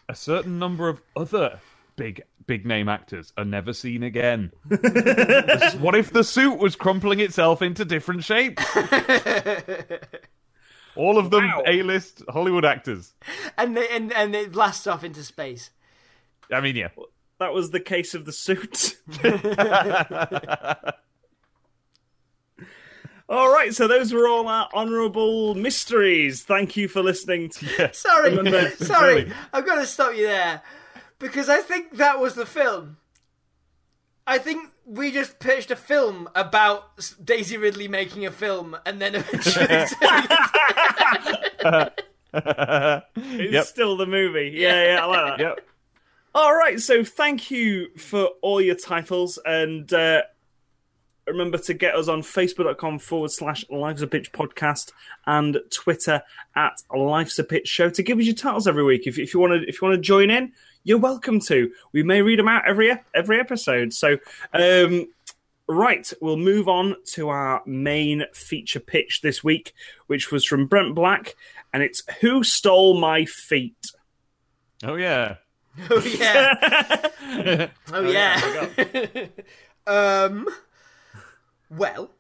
[0.10, 1.60] A certain number of other
[1.96, 4.52] big big name actors are never seen again.
[4.68, 8.64] what if the suit was crumpling itself into different shapes?
[10.96, 11.64] All of them Wow.
[11.68, 13.14] A-list Hollywood actors.
[13.58, 15.72] and they, and and it blasts off into space.
[16.52, 16.90] I mean, yeah.
[17.40, 18.96] That was the case of the suit.
[23.28, 26.44] All right, so those were all our honourable mysteries.
[26.44, 27.50] Thank you for listening.
[27.50, 27.92] To...
[27.94, 29.32] Sorry, sorry.
[29.52, 30.62] I've got to stop you there
[31.20, 32.98] because I think that was the film.
[34.28, 39.16] I think we just pitched a film about Daisy Ridley making a film and then
[39.16, 39.66] eventually
[42.34, 43.66] It's Yep.
[43.66, 44.52] still the movie.
[44.54, 45.44] Yeah, yeah, I like that.
[45.44, 45.60] Yep.
[46.34, 50.24] All right, so thank you for all your titles, and uh,
[51.26, 54.92] remember to get us on Facebook.com forward slash Life's a Pitch podcast
[55.26, 56.24] and Twitter
[56.54, 59.08] at Life's a Pitch Show to give us your titles every week.
[59.08, 60.52] If, if you want to, if you want to join in,
[60.86, 61.72] you're welcome to.
[61.92, 63.92] We may read them out every every episode.
[63.92, 64.18] So,
[64.54, 65.08] um,
[65.68, 69.74] right, we'll move on to our main feature pitch this week,
[70.08, 71.36] which was from Brent Black,
[71.74, 73.92] and it's "Who Stole My Feet."
[74.84, 75.38] Oh yeah.
[75.90, 77.70] oh yeah.
[77.92, 79.26] Oh yeah.
[79.88, 80.48] um.
[81.70, 82.12] Well,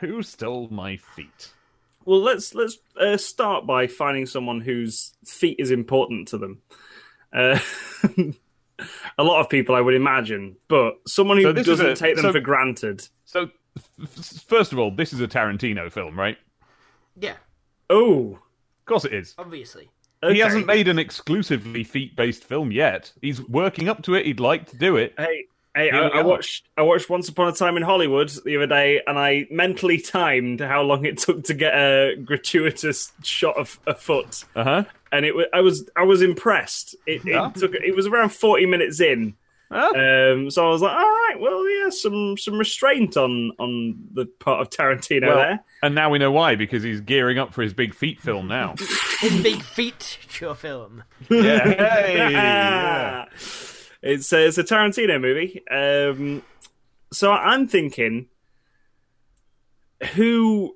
[0.00, 1.50] Who stole my feet?
[2.04, 6.62] Well, let's let's uh, start by finding someone whose feet is important to them.
[7.32, 7.58] Uh,
[9.18, 12.22] a lot of people, I would imagine, but someone who So doesn't a- take them
[12.24, 13.06] so- for granted.
[13.24, 16.36] So, f- f- first of all, this is a Tarantino film, right?
[17.18, 17.34] yeah,
[17.90, 19.34] Oh, Of course it is.
[19.38, 19.90] obviously.
[20.22, 20.34] okay.
[20.34, 23.12] He hasn't made an exclusively feet-based film yet.
[23.20, 24.24] He's working up to it.
[24.26, 25.14] He'd like to do it.
[25.18, 28.66] Hey, hey, I, I watched I watched Once Upon a Time in Hollywood the other
[28.66, 33.78] day, and I mentally timed how long it took to get a gratuitous shot of
[33.86, 34.84] a foot, Uh huh.
[35.12, 36.94] and it wa- I was I was impressed.
[37.06, 37.48] It, Yeah.
[37.48, 39.34] it took it was around forty minutes in.
[39.70, 44.26] Um, so I was like, all right, well, yeah, some some restraint on on the
[44.26, 45.64] part of Tarantino Well, there.
[45.82, 48.74] and now we know why because he's gearing up for his big feet film now.
[49.22, 51.04] His big feature film.
[51.30, 51.64] yeah.
[52.02, 53.24] Hey, yeah.
[54.02, 55.62] It's a, it's a Tarantino movie.
[55.70, 56.42] Um,
[57.12, 58.26] so I'm thinking,
[60.14, 60.74] who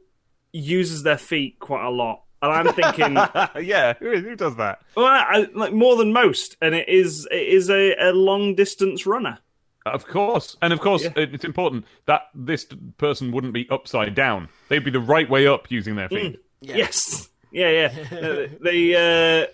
[0.52, 3.14] uses their feet quite a lot, and I'm thinking,
[3.66, 3.94] yeah.
[3.94, 4.80] Who, who does that?
[4.96, 9.06] well, I, like more than most, and it is it is a, a long distance
[9.06, 9.38] runner.
[9.84, 12.66] Of course, and of course, it- it's important that this
[12.98, 14.48] person wouldn't be upside down.
[14.68, 16.40] They'd be the right way up using their feet.
[16.60, 18.18] Yes, yeah, yeah.
[18.18, 19.46] Uh, they uh,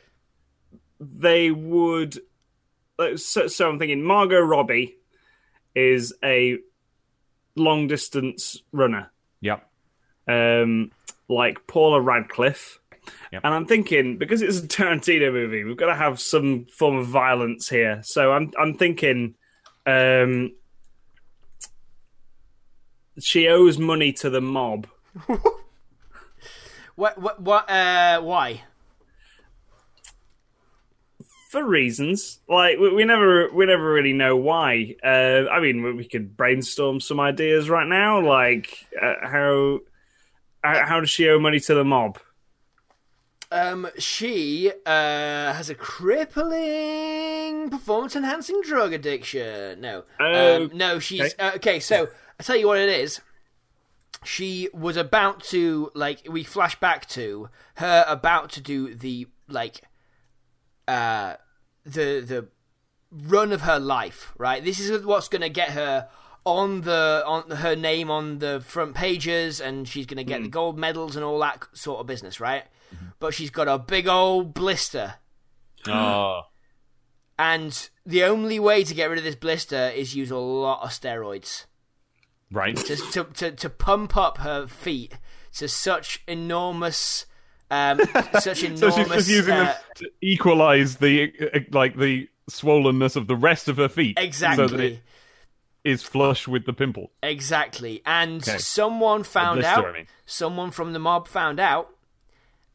[1.01, 2.19] they would.
[3.03, 4.97] Uh, So, so I'm thinking Margot Robbie
[5.75, 6.59] is a
[7.57, 9.11] long distance runner.
[9.41, 9.69] Yep.
[10.29, 10.91] um,
[11.29, 12.79] like Paula Radcliffe.
[13.33, 13.43] Yep.
[13.45, 17.07] And I'm thinking because it's a Tarantino movie, we've got to have some form of
[17.07, 18.01] violence here.
[18.05, 19.35] So I'm I'm thinking
[19.87, 20.53] um,
[23.19, 24.87] she owes money to the mob.
[26.95, 27.19] What?
[27.19, 27.41] What?
[27.41, 27.71] What?
[27.71, 28.63] Uh, why?
[31.53, 34.97] For reasons like we, we never we never really know why.
[35.05, 39.81] Uh, I mean, we- we could brainstorm some ideas right now, like uh, how
[40.65, 42.19] how how does she owe money to the mob?
[43.51, 49.79] Um, she uh has a crippling performance-enhancing drug addiction.
[49.79, 51.81] No, um, no, she's uh, okay.
[51.81, 52.09] So
[52.41, 53.21] I tell you what it is.
[54.25, 59.83] She was about to like we flash back to her about to do the like
[60.93, 61.37] uh
[61.85, 62.49] the the
[63.11, 64.65] run of her life, right?
[64.65, 66.09] This is what's going to get her
[66.45, 70.49] on the on her name on the front pages, and she's going to get the
[70.49, 72.65] gold medals and all that sort of business, right?
[73.19, 75.15] But she's got a big old blister,
[75.87, 76.43] Oh.
[77.39, 80.91] and the only way to get rid of this blister is use a lot of
[80.91, 81.67] steroids
[82.51, 82.77] Right.
[82.77, 85.17] to to to, to pump up her feet
[85.59, 87.27] to such enormous.
[87.73, 88.01] Um,
[88.41, 88.81] such enormous.
[88.81, 93.37] So she's just using uh, them to equalize the uh, like the swollenness of the
[93.37, 94.69] rest of her feet, exactly.
[94.69, 95.01] so that it
[95.85, 97.11] is flush with the pimple.
[97.23, 98.03] Exactly.
[98.05, 98.59] And Okay.
[98.59, 99.87] someone found blister, out.
[99.87, 100.07] I mean.
[100.27, 101.89] Someone from the mob found out,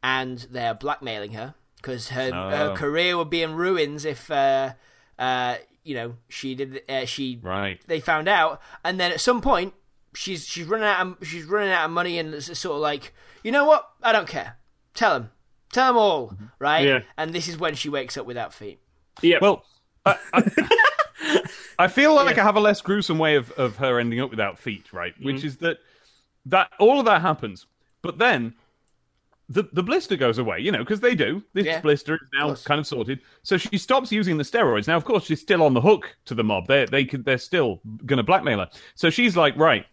[0.02, 2.74] and they're blackmailing her because her her Oh.
[2.74, 4.72] career would be in ruins if, uh,
[5.18, 6.82] uh, you know, she did.
[6.88, 7.80] Uh, she Right.
[7.86, 9.74] they found out, and then at some point
[10.14, 13.14] she's she's running out of, she's running out of money, and it's sort of like,
[13.44, 13.88] you know what?
[14.02, 14.56] I don't care.
[14.98, 15.30] Tell them.
[15.72, 16.84] Tell them all, right?
[16.84, 17.00] Yeah.
[17.16, 18.80] And this is when she wakes up without feet.
[19.22, 19.64] Yeah, Well,
[20.04, 21.40] I, I,
[21.78, 24.58] I feel like I have a less gruesome way of, of her ending up without
[24.58, 25.14] feet, right?
[25.14, 25.24] Mm-hmm.
[25.24, 25.78] Which is that
[26.46, 27.66] that all of that happens,
[28.02, 28.54] but then
[29.48, 31.44] the the blister goes away, you know, because they do.
[31.52, 32.64] This Yeah, blister is now course.
[32.64, 34.88] kind of sorted, so she stops using the steroids.
[34.88, 36.66] Now, of course, she's still on the hook to the mob.
[36.66, 38.70] They they could they're still going to blackmail her.
[38.96, 39.86] So she's like, right,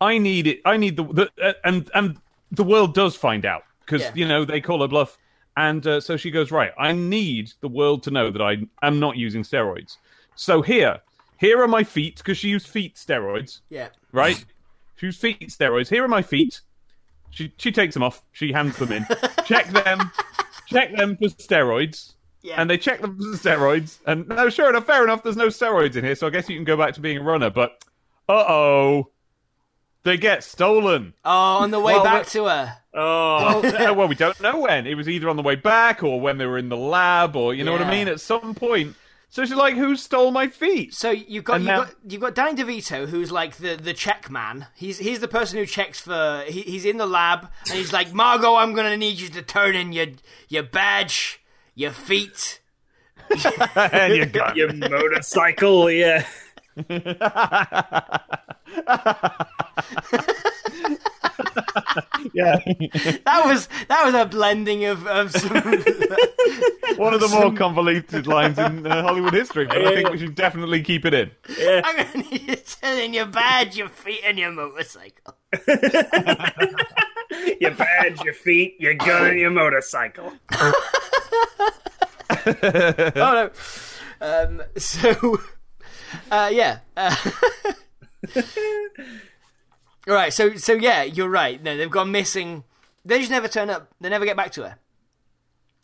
[0.00, 0.60] I need it.
[0.64, 2.16] I need the, the uh, and and
[2.50, 4.12] the world does find out because Yeah.
[4.14, 5.18] you know they call her bluff.
[5.56, 9.00] And uh, so she goes, right, I need the world to know that I am
[9.00, 9.96] not using steroids.
[10.36, 11.00] So here,
[11.36, 13.88] here are my feet, because she used feet steroids, Yeah.
[14.12, 14.44] right?
[14.96, 15.88] she used feet steroids.
[15.88, 16.60] Here are my feet.
[17.30, 18.22] She she takes them off.
[18.32, 19.06] She hands them in.
[19.44, 20.10] check them.
[20.66, 22.14] Check them for steroids.
[22.42, 22.60] Yeah.
[22.60, 23.98] And they check them for steroids.
[24.06, 25.22] And no, sure enough, fair enough.
[25.24, 27.22] There's no steroids in here, so I guess you can go back to being a
[27.22, 27.50] runner.
[27.50, 27.82] But
[28.28, 29.10] uh oh,
[30.04, 31.14] they get stolen.
[31.24, 32.76] Oh, on the way Well, back to her.
[33.00, 34.86] Oh, Uh, well, we don't know when.
[34.86, 37.54] It was either on the way back or when they were in the lab, or
[37.54, 38.08] you know what I mean.
[38.08, 38.96] At some point,
[39.30, 42.20] so she's like, "Who stole my feet?" So you've got And you've now- got you've
[42.20, 44.66] got Danny DeVito, who's like the the check man.
[44.74, 46.42] He's he's the person who checks for.
[46.48, 49.76] He, he's in the lab and he's like, Margot, I'm gonna need you to turn
[49.76, 50.06] in your
[50.48, 51.40] your badge,
[51.76, 52.60] your feet.
[53.76, 56.24] and you got your motorcycle, yeah.
[62.32, 62.58] yeah.
[63.24, 65.50] That was that was a blending of of some.
[66.96, 70.34] One of the more convoluted lines in uh, Hollywood history, but I think we should
[70.34, 71.30] definitely keep it in.
[71.48, 75.36] I'm gonna need you to turn in your badge, your feet, and your motorcycle.
[77.60, 80.32] Your badge, your feet, your gun, and your motorcycle.
[80.52, 80.72] oh
[83.14, 83.50] no.
[84.20, 85.38] Um, so,
[86.30, 86.78] uh, yeah.
[86.96, 87.14] Uh,
[90.08, 90.32] all right.
[90.32, 91.62] So, so yeah, you're right.
[91.62, 92.64] No, they've gone missing.
[93.04, 93.88] They just never turn up.
[94.00, 94.76] They never get back to her.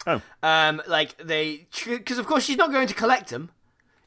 [0.06, 0.22] Oh.
[0.42, 3.50] Um, like they, because of course she's not going to collect them,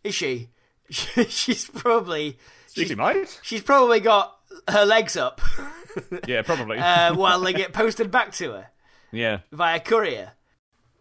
[0.04, 0.50] is she?
[0.90, 2.38] she's probably
[2.74, 3.40] She might.
[3.42, 4.38] she's probably got
[4.70, 5.42] her legs up
[6.28, 6.78] Yeah, probably.
[6.78, 8.68] uh, while they get posted back to her
[9.12, 9.40] yeah.
[9.52, 10.34] via courier.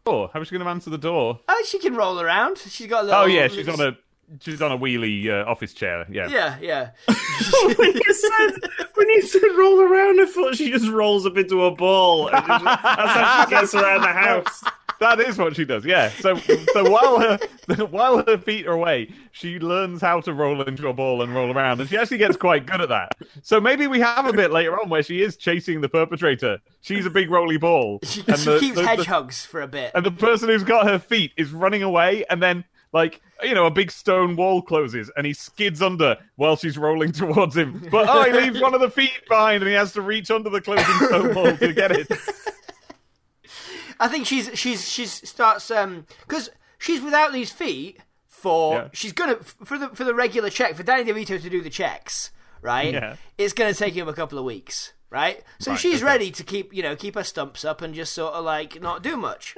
[0.07, 1.41] Oh, how is she going to answer the door?
[1.49, 2.59] Oh, she can roll around.
[2.59, 3.21] She's got a little.
[3.23, 3.97] Oh yeah, she's on a
[4.41, 6.07] she's on a wheelie uh, office chair.
[6.11, 6.29] Yeah.
[6.29, 6.91] Yeah, yeah.
[7.77, 8.51] when you said
[8.95, 12.29] when you said roll around, I thought she just rolls up into a ball.
[12.29, 14.65] And just, that's how she gets around the house.
[14.99, 15.85] That is what she does.
[15.85, 16.09] Yeah.
[16.09, 17.39] So so while her
[17.91, 21.53] while her feet are away, she learns how to roll into a ball and roll
[21.55, 23.13] around, and she actually gets quite good at that.
[23.43, 26.61] So maybe we have a bit later on where she is chasing the perpetrator.
[26.81, 29.69] She's a big roly ball, She, and she the- keeps the- the- hedgehogs for a
[29.69, 29.93] bit.
[29.95, 32.65] and the person who's got her feet is running away, and then
[32.97, 37.13] like you know a big stone wall closes, and he skids under while she's rolling
[37.23, 37.87] towards him.
[37.91, 40.49] But oh, he leaves one of the feet behind, and he has to reach under
[40.51, 42.09] the closing stone wall to get it.
[44.01, 48.89] I think she's she's she's starts um because she's without these feet for Yeah.
[48.93, 52.31] she's gonna for the for the regular check for Danny DeVito to do the checks
[52.63, 52.93] right.
[52.93, 53.17] Yeah.
[53.39, 54.93] It's gonna take him a couple of weeks.
[55.09, 56.05] Right, so Right, she's okay.
[56.05, 59.05] ready to keep you know keep her stumps up and just sort of like not
[59.05, 59.55] do much.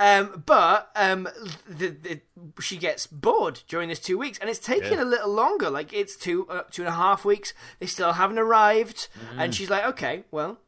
[0.00, 1.28] Um, but um,
[1.68, 2.20] the, the,
[2.60, 5.02] she gets bored during this two weeks, and it's taking Yeah.
[5.02, 5.70] a little longer.
[5.70, 7.52] Like it's two uh, two and a half weeks.
[7.80, 9.38] They still haven't arrived, Mm.
[9.42, 10.58] and she's like, "Okay, well,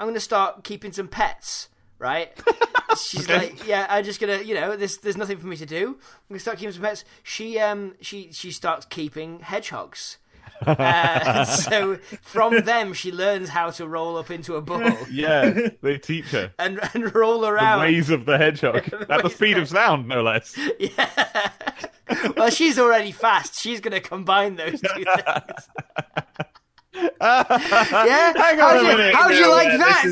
[0.00, 1.68] I'm going to start keeping some pets."
[2.00, 2.32] Right?
[3.00, 3.36] She's Okay.
[3.50, 5.90] like, "Yeah, I'm just gonna, you know, there's there's nothing for me to do.
[6.00, 10.18] I'm gonna start keeping some pets." She um she she starts keeping hedgehogs.
[10.66, 15.98] Uh, so from them, she learns how to roll up into a ball Yeah, they
[15.98, 17.80] teach her and and roll the around.
[17.80, 20.56] ways of the hedgehog at the speed of sound, no less.
[20.78, 21.50] Yeah.
[22.36, 23.58] Well, she's already fast.
[23.58, 25.68] She's going to combine those two things.
[26.94, 29.14] yeah, Hang on how'd a you, minute.
[29.14, 30.02] how'd you like that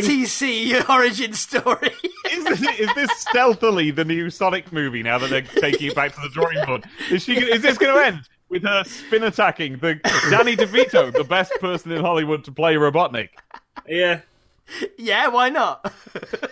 [0.00, 1.90] STC origin story?
[2.32, 6.14] Is this, is this stealthily the new Sonic movie now that they're taking it back
[6.14, 6.84] to the drawing board?
[7.10, 7.34] Is she?
[7.34, 9.94] Is this going to end with her spin attacking the
[10.30, 13.30] Danny DeVito, the best person in Hollywood to play Robotnik?
[13.88, 14.20] Yeah.
[14.98, 15.92] yeah, why not?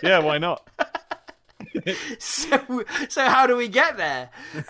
[0.01, 0.67] Yeah, why not?
[2.19, 4.29] so, so how do we get there?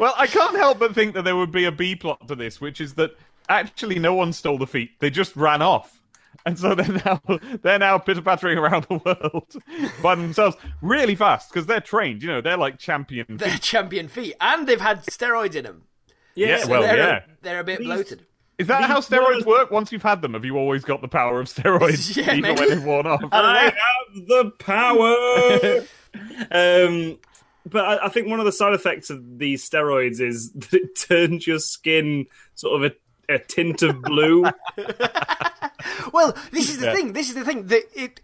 [0.00, 2.60] Well, I can't help but think that there would be a B plot to this,
[2.60, 3.16] which is that
[3.48, 6.00] actually no one stole the feet; they just ran off.
[6.46, 7.20] And so they're now
[7.62, 9.54] they're now pitter pattering around the world
[10.02, 12.22] by themselves really fast because they're trained.
[12.22, 13.26] You know, they're like champion.
[13.30, 15.82] They're champion feet, and they've had steroids in them.
[16.34, 17.20] Yeah, So well, they're, yeah.
[17.42, 18.26] they're a bit bloated.
[18.58, 19.70] Is that how steroids were- work?
[19.70, 22.60] Once you've had them, have you always got the power of steroids, Yeah, even maybe.
[22.60, 23.22] when they've worn off?
[23.32, 25.84] I have the power.
[26.50, 27.18] um,
[27.66, 30.98] but I, I think one of the side effects of these steroids is that it
[30.98, 32.94] turns your skin sort of a,
[33.28, 34.44] a tint of blue.
[36.12, 36.94] Well, this is the Yeah.
[36.94, 37.12] thing.
[37.12, 38.20] This is the thing that it.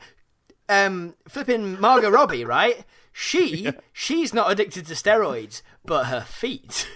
[0.69, 2.85] Um, flipping Margot Robbie, right?
[3.13, 6.89] She she's not addicted to steroids, but her feet.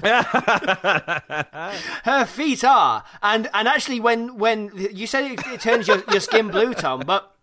[2.04, 6.20] her feet are, and and actually, when when you said it, it turns your, your
[6.20, 7.34] skin blue, Tom, but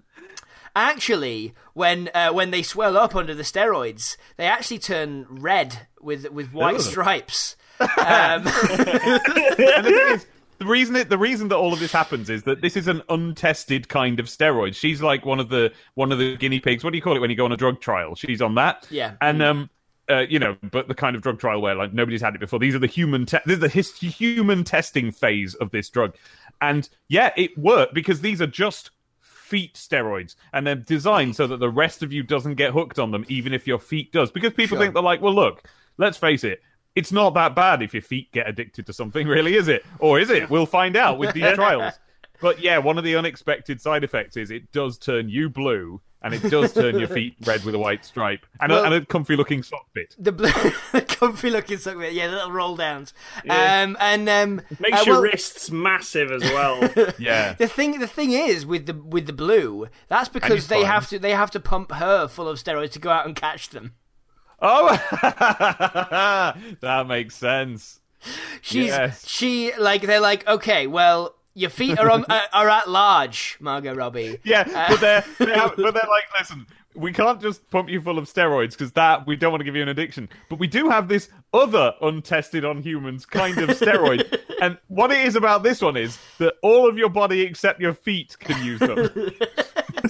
[0.75, 6.29] actually, when uh, when they swell up under the steroids, they actually turn red with
[6.31, 6.81] with white Ugh.
[6.81, 7.55] stripes.
[7.79, 10.25] Um, And the thing is,
[10.59, 13.01] the reason it, the reason that all of this happens is that this is an
[13.09, 14.75] untested kind of steroid.
[14.75, 16.83] She's like one of the one of the guinea pigs.
[16.83, 18.15] What do you call it when you go on a drug trial?
[18.15, 18.87] She's on that.
[18.89, 19.13] Yeah.
[19.21, 19.69] And um,
[20.09, 22.59] uh, you know, but the kind of drug trial where like nobody's had it before.
[22.59, 23.25] These are the human.
[23.25, 26.15] Te- this is the his- human testing phase of this drug.
[26.61, 31.57] And yeah, it worked because these are just feet steroids and they're designed so that
[31.57, 34.31] the rest of you doesn't get hooked on them, even if your feet does.
[34.31, 34.79] Because people Sure.
[34.85, 35.67] think they're like, well, look,
[35.97, 36.61] let's face it.
[36.95, 39.85] It's not that bad if your feet get addicted to something, really, is it?
[39.99, 40.49] Or is it?
[40.49, 41.93] We'll find out with these trials.
[42.41, 46.33] But yeah, one of the unexpected side effects is it does turn you blue and
[46.33, 49.05] it does turn your feet red with a white stripe and, Well- a, and a
[49.05, 50.15] comfy looking sock bit.
[50.17, 50.51] The blue,
[50.91, 53.13] the comfy looking sock bit, yeah, the little roll downs.
[53.49, 56.89] Um, and um, Makes uh, your well, wrists massive as well.
[57.17, 57.53] Yeah.
[57.53, 61.07] The thing, the thing is with the with the blue, that's because his they have
[61.09, 63.93] to they have to pump her full of steroids to go out and catch them.
[64.63, 64.87] Oh,
[66.81, 67.99] that makes sense.
[68.61, 69.27] She's Yes.
[69.27, 73.93] she like they're like okay, well your feet are on uh, are at large, Margot
[73.93, 74.39] Robbie.
[74.43, 78.17] Yeah, but they're, they have, but they're like, listen, we can't just pump you full
[78.17, 80.29] of steroids because that we don't want to give you an addiction.
[80.49, 84.39] But we do have this other untested on humans kind of steroid.
[84.61, 87.93] and what it is about this one is that all of your body except your
[87.93, 89.09] feet can use them.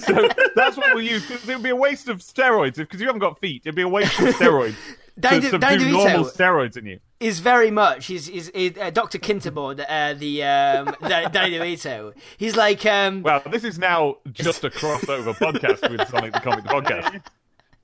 [0.00, 3.06] So that's what we'll use because it would be a waste of steroids because you
[3.06, 3.62] haven't got feet.
[3.64, 4.74] It'd be a waste of steroids.
[5.20, 5.92] Danny to De- subdue Danny DeVito.
[5.92, 6.98] normal steroids in you.
[7.20, 12.12] Is very much he's is uh, Doctor Kintobor, uh, the um, Da- Danny DeVito.
[12.36, 16.64] He's like um, Wow, this is now just a crossover podcast with Sonic the Comic
[16.64, 17.22] podcast.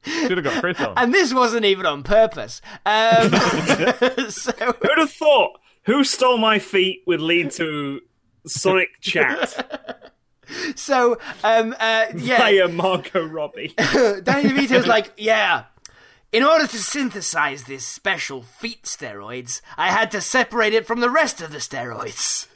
[0.03, 0.95] Should have got Chris on.
[0.97, 2.61] and this wasn't even on purpose.
[2.85, 3.31] Um,
[4.29, 5.61] so Who'd have thought?
[5.85, 8.01] Who stole my feet would lead to
[8.47, 10.10] Sonic chat
[10.75, 13.75] so um, uh, yeah, via Margot Robbie.
[13.77, 15.65] Danny DeVito's like, yeah.
[16.33, 21.11] In order to synthesize this special feet steroids, I had to separate it from the
[21.11, 22.47] rest of the steroids.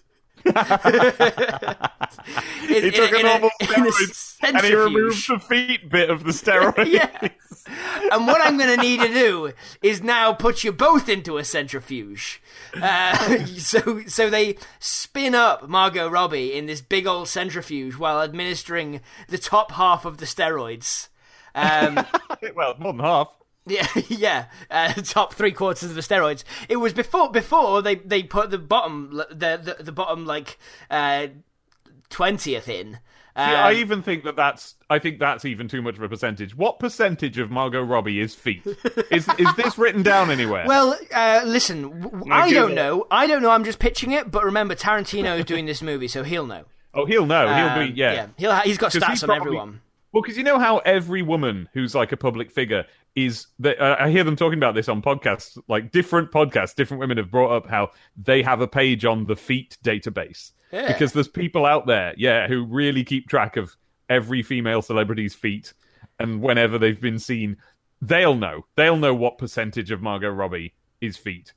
[0.45, 0.55] In-
[2.68, 6.11] He in- took a in normal in a steroid and he removed the feet bit
[6.11, 6.86] of the steroid.
[6.90, 7.28] Yeah.
[8.12, 11.45] And what I'm going to need to do is now put you both into a
[11.45, 12.42] centrifuge.
[12.74, 19.01] Uh, so, so they spin up Margot Robbie in this big old centrifuge while administering
[19.28, 21.09] the top half of the steroids.
[21.55, 22.05] Um,
[22.55, 23.28] well, more than half.
[23.67, 24.47] Yeah, yeah.
[24.71, 26.45] Uh, top three quarters of the steroids.
[26.69, 30.59] It was before before they, they put the bottom the the, the bottom like
[30.91, 31.29] uh,
[32.11, 32.99] twentieth in.
[33.37, 34.77] Um, Yeah, I even think that that's.
[34.89, 36.55] I think that's even too much of a percentage.
[36.57, 38.65] What percentage of Margot Robbie is feet?
[39.11, 40.65] Is is this written down anywhere?
[40.69, 43.07] well, uh, listen, w- I Google don't know.
[43.11, 43.51] I don't know.
[43.51, 44.31] I'm just pitching it.
[44.31, 46.65] But remember, Tarantino is doing this movie, so he'll know.
[46.95, 47.47] oh, he'll know.
[47.53, 48.29] He'll Um, be yeah.
[48.37, 49.81] He'll ha- he's got stats he's on probably- everyone.
[50.12, 52.85] Well, because you know how every woman who's like a public figure
[53.17, 53.47] is.
[53.61, 56.75] That, I hear them talking about this on podcasts, like different podcasts.
[56.75, 60.89] Different women have brought up how they have a page on the feet database Yeah.
[60.89, 63.77] because there's people out there, yeah, who really keep track of
[64.09, 65.73] every female celebrity's feet,
[66.19, 67.57] and whenever they've been seen,
[68.03, 68.67] they'll know.
[68.77, 71.53] They'll know what percentage of Margot Robbie is feet.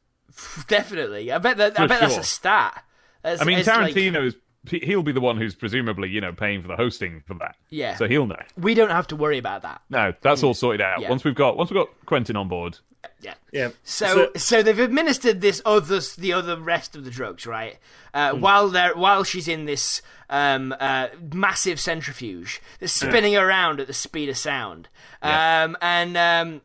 [0.67, 1.31] Definitely.
[1.31, 1.79] I bet that.
[1.79, 2.83] I bet that's a stat.
[3.23, 4.35] I mean, like- Tarantino is.
[4.69, 7.55] He'll be the one who's presumably, you know, paying for the hosting for that.
[7.69, 7.95] Yeah.
[7.95, 8.41] So he'll know.
[8.57, 9.81] we don't have to worry about that.
[9.89, 11.01] No, that's all sorted out.
[11.01, 11.09] Yeah.
[11.09, 12.79] Once we've got once we've got Quentin on board.
[13.21, 13.35] Yeah.
[13.51, 13.69] Yeah.
[13.83, 17.77] So, so they've administered this other, the other rest of the drugs, right?
[18.13, 23.87] Uh, While they're while she's in this um, uh, massive centrifuge, that's spinning around at
[23.87, 24.89] the speed of sound,
[25.21, 26.61] um, and um,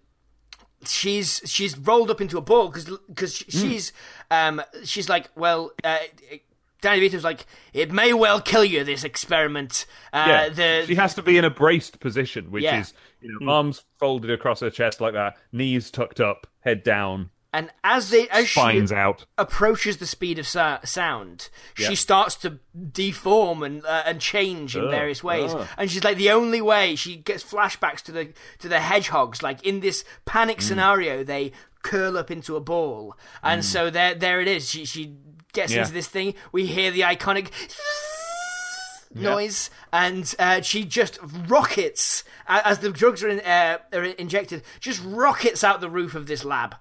[0.84, 3.92] she's she's rolled up into a ball because because she's
[4.30, 5.72] um, she's like, well.
[5.84, 5.98] Uh,
[6.82, 8.84] Danny DeVito's like, it may well kill you.
[8.84, 9.86] This experiment.
[10.12, 12.80] Uh, Yeah, the she has to be in a braced position, which Yeah.
[12.80, 17.30] is you know, arms folded across her chest like that, knees tucked up, head down,
[17.54, 19.26] and as they as she spines out.
[19.38, 21.88] approaches the speed of sa- sound, Yeah.
[21.90, 22.58] she starts to
[22.92, 25.54] deform and uh, and change in Ugh, various ways.
[25.54, 25.66] ugh.
[25.78, 29.42] And she's like the only way she gets flashbacks to the to the hedgehogs.
[29.42, 30.62] Like in this panic Mm.
[30.62, 31.52] scenario, they
[31.82, 34.68] curl up into a ball, and so there there it is.
[34.70, 35.14] She she
[35.52, 35.80] gets Yeah.
[35.82, 36.34] into this thing.
[36.50, 37.48] We hear the iconic.
[39.14, 44.62] Noise and uh, she just rockets as the drugs are, in, uh, are injected.
[44.80, 46.76] Just rockets out the roof of this lab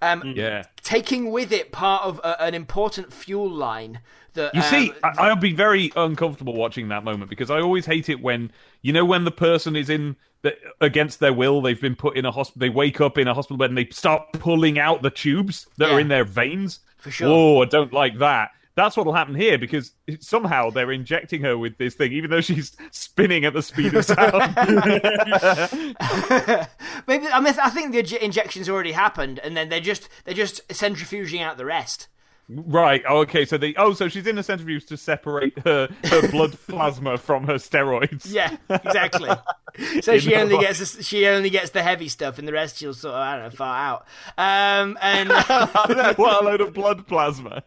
[0.00, 0.62] Yeah.
[0.82, 4.00] taking with it part of a, an important fuel line
[4.32, 7.84] that You see, um, I, I'll be very uncomfortable watching that moment because I always
[7.84, 11.60] hate it when you know when the person is in the, against their will.
[11.60, 12.60] They've been put in a hospital.
[12.60, 15.88] They wake up in a hospital bed and they start pulling out the tubes that
[15.90, 15.96] Yeah.
[15.96, 16.80] are in their veins.
[17.06, 17.28] For sure.
[17.28, 18.50] Oh, I don't like that.
[18.74, 22.40] That's what will happen here because somehow they're injecting her with this thing, even though
[22.40, 24.32] she's spinning at the speed of sound.
[27.06, 30.66] maybe I mean I think the injections already happened and then they're just they're just
[30.68, 32.08] centrifuging out the rest.
[32.48, 33.02] Right.
[33.08, 33.44] Oh, okay.
[33.44, 37.44] So the oh, so she's in the centrifuge to separate her her blood plasma from
[37.48, 38.32] her steroids.
[38.32, 39.30] Yeah, exactly.
[40.00, 42.94] so she only gets the, she only gets the heavy stuff, and the rest she'll
[42.94, 44.06] sort of I don't know fart
[44.38, 44.82] out.
[44.82, 45.28] Um, and
[46.18, 47.64] what a load of blood plasma.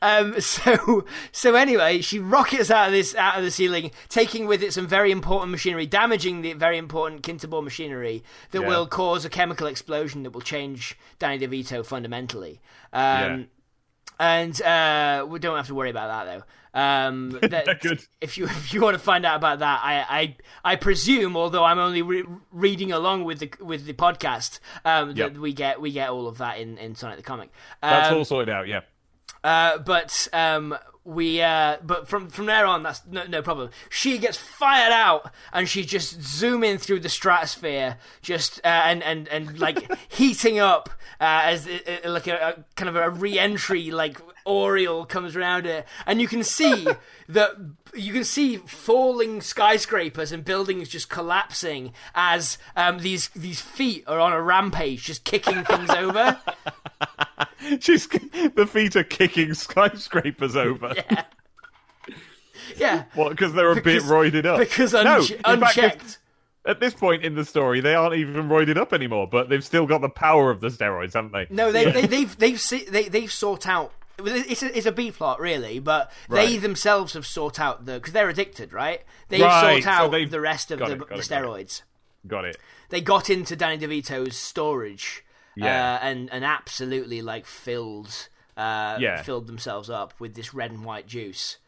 [0.00, 4.62] um, so so anyway, she rockets out of this out of the ceiling, taking with
[4.62, 8.22] it some very important machinery, damaging the very important Kintobor machinery
[8.52, 8.68] that Yeah.
[8.68, 12.27] will cause a chemical explosion that will change Danny DeVito fundamentally.
[12.34, 12.60] Um,
[12.92, 13.42] Yeah.
[14.20, 16.44] And uh, we don't have to worry about that though.
[16.74, 18.04] Um, that, Good.
[18.20, 20.04] If you if you want to find out about that, I
[20.64, 25.10] I, I presume, although I'm only re- reading along with the with the podcast, um,
[25.14, 25.34] Yep.
[25.34, 27.50] that we get we get all of that in, in Sonic the Comic.
[27.80, 28.80] That's Um, all sorted out, yeah.
[29.44, 30.76] uh, but um,
[31.08, 33.70] we uh, but from from there on, that's no, no problem.
[33.88, 39.02] She gets fired out, and she just zoom in through the stratosphere, just uh, and
[39.02, 40.90] and and like heating up
[41.20, 45.64] uh, as it, it- like a, a kind of a re-entry like Oriole comes around
[45.66, 46.86] it, and you can see
[47.28, 47.50] that
[47.94, 54.18] you can see falling skyscrapers and buildings just collapsing as um, these these feet are
[54.20, 56.38] on a rampage, just kicking things over.
[57.80, 60.94] She's the feet are kicking skyscrapers over.
[62.76, 63.04] Yeah.
[63.14, 63.30] What?
[63.30, 64.58] Because they're a bit roided up.
[64.58, 66.18] Because no, unche- in fact, unchecked.
[66.66, 69.86] at this point in the story, they aren't even roided up anymore, but they've still
[69.86, 71.46] got the power of the steroids, haven't they?
[71.50, 73.92] No, they, they, they've they've se- they they've sought out.
[74.18, 78.12] It's a, it's a B plot, really, but they themselves have sought out the because
[78.12, 79.02] they're addicted, right?
[79.28, 81.22] They've Right, sought so out they've- the rest of the, it, the it, got it.
[81.24, 81.82] steroids.
[82.26, 82.56] Got it.
[82.90, 85.24] They got into Danny DeVito's storage,
[85.56, 85.94] Yeah.
[85.94, 89.22] uh, and and absolutely like filled uh, Yeah.
[89.22, 91.58] filled themselves up with this red and white juice.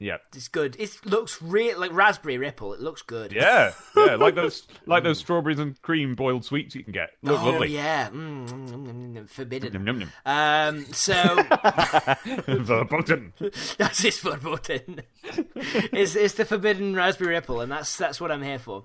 [0.00, 0.16] Yeah.
[0.34, 0.76] It's good.
[0.78, 2.72] It looks real like raspberry ripple.
[2.72, 3.32] It looks good.
[3.32, 7.10] Yeah, yeah, like those, like those strawberries and cream boiled sweets you can get.
[7.22, 7.68] Look Oh lovely.
[7.68, 10.10] yeah, mm, mm, mm, mm, forbidden.
[10.24, 13.34] Um, so the button.
[13.76, 15.02] That's his button.
[15.22, 18.84] it's it's the forbidden raspberry ripple, and that's that's what I'm here for.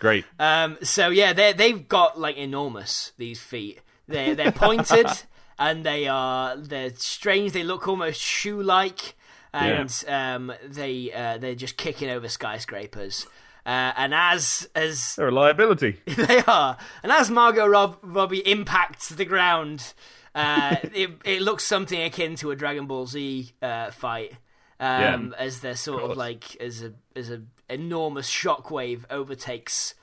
[0.00, 0.24] Great.
[0.40, 3.80] Um, so yeah, they they've got like enormous these feet.
[4.08, 5.06] They they're pointed
[5.60, 7.52] and they are they're strange.
[7.52, 9.14] They look almost shoe like,
[9.52, 13.26] and um, they uh, they're just kicking over skyscrapers.
[13.66, 16.00] Uh, and as as They're a liability.
[16.06, 16.76] they are.
[17.02, 19.92] And as Margot Rob- Robbie impacts the ground,
[20.34, 24.32] uh, it, it looks something akin to a Dragon Ball Z uh, fight.
[24.80, 26.16] Um, as they're sort of course.
[26.18, 29.94] like as a as a enormous shockwave overtakes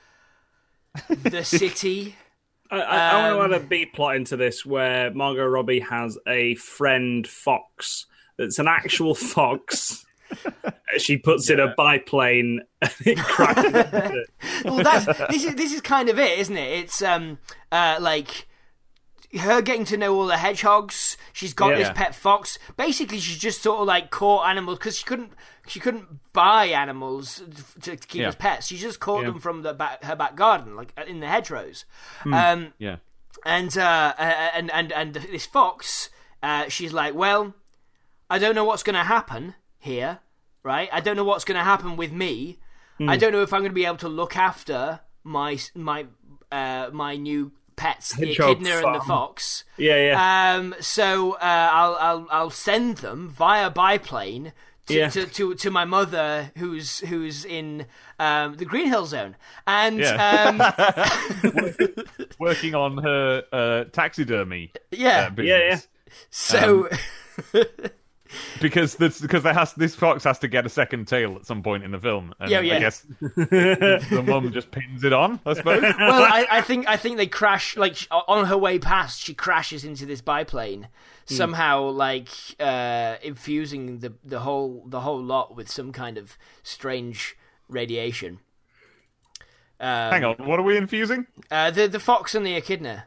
[1.08, 2.14] the city.
[2.70, 5.80] I, I, I Um, want to add a B plot into this where Margot Robbie
[5.80, 8.06] has a friend fox
[8.38, 10.04] that's an actual fox.
[10.98, 14.28] she puts in a biplane and it crashes.
[14.64, 16.78] well, that's this is this is kind of it, isn't it?
[16.84, 17.38] It's um
[17.72, 18.46] uh like
[19.38, 21.16] her getting to know all the hedgehogs.
[21.32, 22.58] She's got this pet fox.
[22.76, 25.32] Basically, she's just sort of like caught animals because she couldn't
[25.66, 27.42] she couldn't buy animals
[27.82, 28.28] to, to keep Yeah.
[28.28, 28.66] as pets.
[28.68, 29.30] She just caught Yeah.
[29.30, 31.84] them from the back, her back garden, like in the hedgerows.
[32.24, 32.96] Um, Yeah.
[33.44, 36.08] and uh, uh, and and and this fox,
[36.42, 37.54] uh, she's like, well,
[38.30, 40.20] I don't know what's going to happen here,
[40.62, 40.88] right?
[40.92, 42.58] I don't know what's going to happen with me.
[43.00, 46.06] I don't know if I'm going to be able to look after my my
[46.50, 49.62] uh, my new pets, the echidna and the fox.
[49.76, 50.54] Yeah, yeah.
[50.56, 51.38] Um, so uh,
[51.72, 54.52] I'll I'll I'll send them via biplane.
[54.86, 55.10] To, Yeah.
[55.10, 57.84] to, to to my mother who's who's in
[58.18, 60.48] um, the Green Hill Zone and Yeah.
[60.48, 61.94] um,
[62.38, 65.42] Working on her uh, taxidermy yeah uh.
[65.42, 65.80] Yeah, yeah.
[66.30, 66.88] so
[68.60, 71.62] Because this because there has this fox has to get a second tail at some
[71.62, 72.34] point in the film.
[72.40, 72.76] And Yeah, yeah.
[72.76, 75.40] I guess the mum just pins it on.
[75.46, 75.82] I suppose.
[75.82, 79.20] well, I, I think I think they crash like on her way past.
[79.20, 80.88] She crashes into this biplane,
[81.26, 82.28] somehow like
[82.60, 87.36] uh, infusing the the whole the whole lot with some kind of strange
[87.68, 88.40] radiation.
[89.80, 91.26] Um, Hang on, what are we infusing?
[91.50, 93.04] uh, the the fox and the echidna,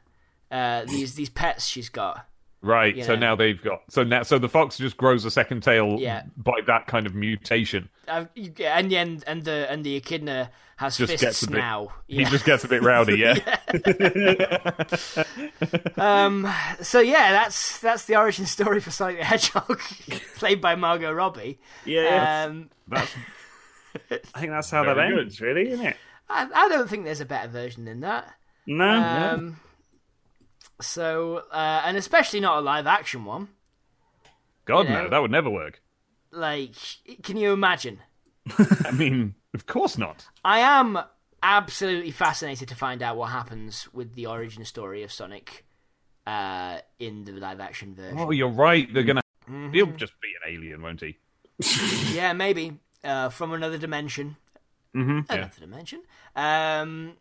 [0.50, 2.28] uh, these these pets she's got.
[2.64, 2.96] Right.
[2.96, 3.20] you So know.
[3.22, 6.24] now they've got so now so the fox just grows a second tail Yeah.
[6.38, 7.90] by that kind of mutation.
[8.08, 11.58] Uh, and the and, and the and the echidna has Just fists gets a bit-
[11.58, 11.90] now.
[12.08, 13.18] He just gets a bit rowdy.
[13.18, 13.36] Yeah.
[15.98, 16.52] Um,
[16.82, 19.80] so yeah, that's that's the origin story for Sonic the Hedgehog,
[20.36, 21.60] played by Margot Robbie.
[21.86, 22.44] yeah, yeah.
[22.46, 23.14] Um, That's
[24.34, 25.98] I think that's how that ends, really, isn't it?
[26.30, 28.34] I, I don't think there's a better version than that.
[28.66, 28.86] No.
[28.90, 29.60] Um,
[30.82, 33.50] so, uh, and especially not a live action one.
[34.66, 35.04] God You know?
[35.04, 35.82] no, that would never work.
[36.32, 36.76] Like,
[37.24, 38.00] can you imagine?
[38.86, 40.26] I mean, of course not.
[40.46, 41.00] I am
[41.44, 45.66] absolutely fascinated to find out what happens with the origin story of Sonic
[46.28, 48.20] uh, in the live action version.
[48.20, 48.92] Oh, you're right.
[48.94, 49.22] They're gonna.
[49.50, 49.74] Mm-hmm.
[49.74, 51.18] He'll just be an alien, won't he?
[52.14, 54.38] Yeah, maybe uh, from another dimension.
[54.96, 55.32] Mm-hmm.
[55.32, 56.02] Another dimension.
[56.36, 57.14] Um,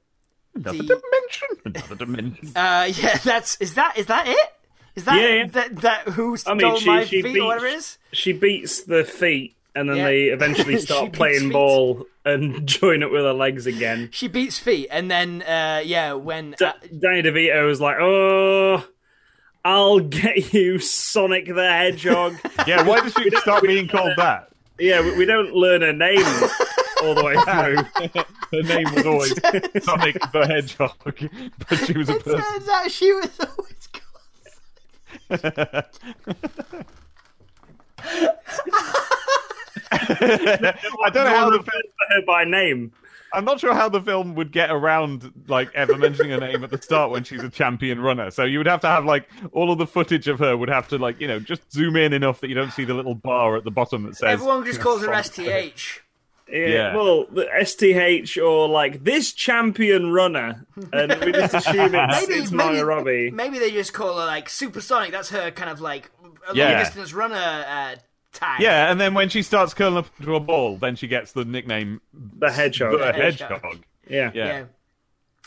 [0.54, 1.48] Another the- dimension.
[1.64, 2.48] Another dimension.
[2.56, 4.52] uh, yeah, that's is that is that it?
[4.96, 5.46] Is that Yeah, yeah.
[5.46, 7.98] that, that who stole I mean, she, my she feet beats, or whatever it is?
[8.12, 10.04] She beats the feet, and then Yeah.
[10.04, 11.52] they eventually start playing feet.
[11.52, 14.08] ball and join up with her legs again.
[14.12, 18.84] She beats feet, and then uh, yeah, when D- uh, Danny DeVito was like, "Oh,
[19.64, 22.34] I'll get you, Sonic the Hedgehog."
[22.66, 24.48] Yeah, why does she start being called that?
[24.80, 26.24] yeah, we, we don't learn her name
[27.02, 27.82] all the way through.
[28.52, 29.32] Her name was always
[29.84, 30.96] Sonic the Hedgehog,
[31.68, 32.40] but she was a it person.
[32.40, 34.00] turns out she was always called.
[39.92, 41.64] I don't know how the film.
[41.64, 42.92] for her by name.
[43.32, 46.70] I'm not sure how the film would get around like ever mentioning her name at
[46.70, 48.30] the start when she's a champion runner.
[48.30, 50.88] So you would have to have like all of the footage of her would have
[50.88, 53.56] to like you know just zoom in enough that you don't see the little bar
[53.56, 54.32] at the bottom that says.
[54.32, 56.00] Everyone just calls her STH.
[56.52, 56.96] Yeah, Yeah.
[56.96, 62.50] Well, the STH or like this champion runner, and we just assume it's, Maybe, it's
[62.50, 63.30] maybe, Margot Robbie.
[63.30, 65.12] maybe they just call her like Supersonic.
[65.12, 66.10] That's her kind of like
[66.48, 66.70] a Yeah.
[66.70, 67.96] long distance runner uh,
[68.32, 68.60] tag.
[68.60, 71.44] Yeah, and then when she starts curling up into a ball, then she gets the
[71.44, 72.98] nickname The hedgehog.
[72.98, 73.50] the Hedgehog.
[73.50, 73.78] Hedgehog.
[74.08, 74.30] yeah.
[74.34, 74.46] Yeah.
[74.46, 74.64] yeah.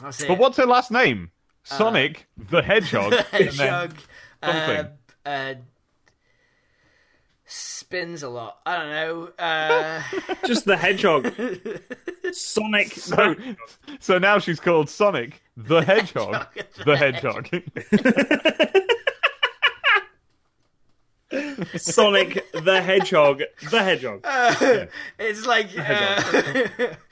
[0.02, 0.28] That's it.
[0.28, 1.32] But what's her last name?
[1.64, 3.14] Sonic the Hedgehog.
[3.32, 3.94] and then- hedgehog
[4.42, 4.52] uh,
[5.26, 5.66] something.
[7.94, 8.58] Spins a lot.
[8.66, 9.30] I don't know.
[9.38, 10.02] Uh,
[10.48, 11.32] Just the hedgehog.
[12.32, 12.92] Sonic.
[12.94, 13.36] So,
[14.00, 16.48] so now she's called Sonic the Hedgehog.
[16.86, 17.50] The Hedgehog.
[21.78, 23.44] Sonic the Hedgehog.
[23.70, 24.26] The Hedgehog.
[25.20, 26.22] it's like uh,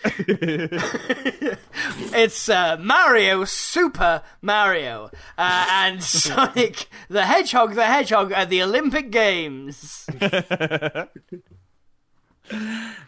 [2.16, 9.12] it's uh, Mario Super Mario uh, and Sonic the Hedgehog the Hedgehog at the Olympic
[9.12, 10.08] Games.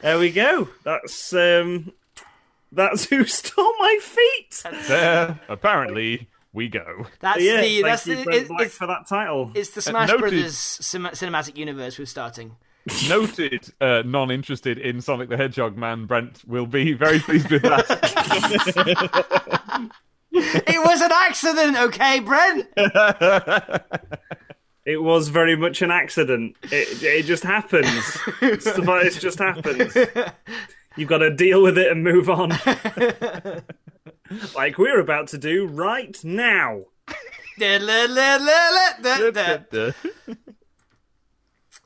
[0.02, 0.70] There we go.
[0.84, 1.92] That's um
[2.72, 4.64] that's who stole my feet.
[4.88, 7.08] there, apparently, we go.
[7.20, 9.52] That's yeah, the thank that's you, the Brent it, it's, for that title.
[9.56, 10.22] it's the Smash noted.
[10.22, 12.56] Brothers cin- cinematic universe we're starting.
[13.08, 17.88] Noted, uh, non-interested in Sonic the Hedgehog man, Brent will be very pleased with that.
[20.36, 22.68] It was an accident, okay, Brent.
[24.86, 26.58] It was very much an accident.
[26.64, 28.04] It it just happens.
[28.60, 29.96] Stuff like this just happens.
[30.98, 32.52] You've got to deal with it and move on.
[34.56, 36.86] Like we're about to do right now.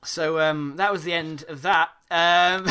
[0.07, 1.89] So um, that was the end of that.
[2.09, 2.63] Um,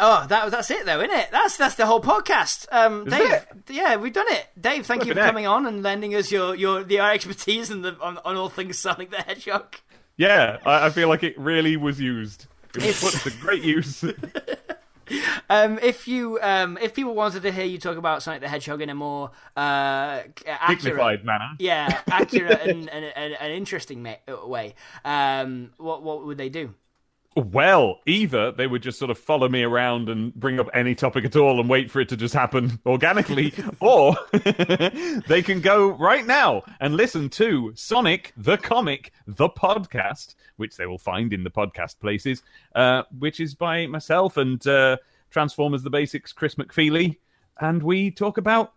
[0.00, 1.28] oh, that that's it though, isn't it?
[1.30, 2.66] That's that's the whole podcast.
[2.72, 3.46] Um, Dave, it?
[3.68, 4.46] yeah, we've done it.
[4.58, 7.84] Dave, thank you for coming on and lending us your your the our expertise and
[7.84, 9.76] the on, on all things Sonic the Hedgehog.
[10.16, 12.46] yeah, I, I feel like it really was used.
[12.74, 14.02] It was put to great use.
[15.50, 18.80] Um, if you um, if people wanted to hear you talk about Sonic the Hedgehog
[18.82, 21.50] in a more uh, accurate, Dignified manner.
[21.58, 24.14] yeah, accurate and, and, and an interesting ma-
[24.46, 26.74] way, um, what what would they do?
[27.36, 31.24] Well, either they would just sort of follow me around and bring up any topic
[31.24, 34.16] at all and wait for it to just happen organically, or
[35.28, 40.86] they can go right now and listen to Sonic the Comic, the podcast, which they
[40.86, 42.42] will find in the podcast places,
[42.74, 44.96] uh, which is by myself and uh,
[45.30, 47.18] Transformers the Basics, Chris McFeely,
[47.60, 48.72] and we talk about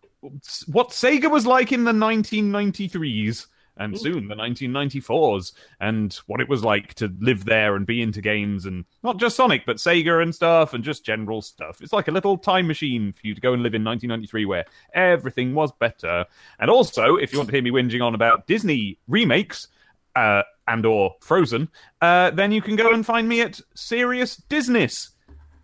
[0.67, 3.47] what Sega was like in the 1993s
[3.77, 8.21] and soon the 1994s and what it was like to live there and be into
[8.21, 11.81] games and not just Sonic but Sega and stuff and just general stuff.
[11.81, 14.65] It's like a little time machine for you to go and live in 1993 where
[14.93, 16.25] everything was better.
[16.59, 19.67] And also, if you want to hear me whinging on about Disney remakes
[20.15, 21.69] uh, and or Frozen,
[22.01, 25.09] uh, then you can go and find me at Serious Disness.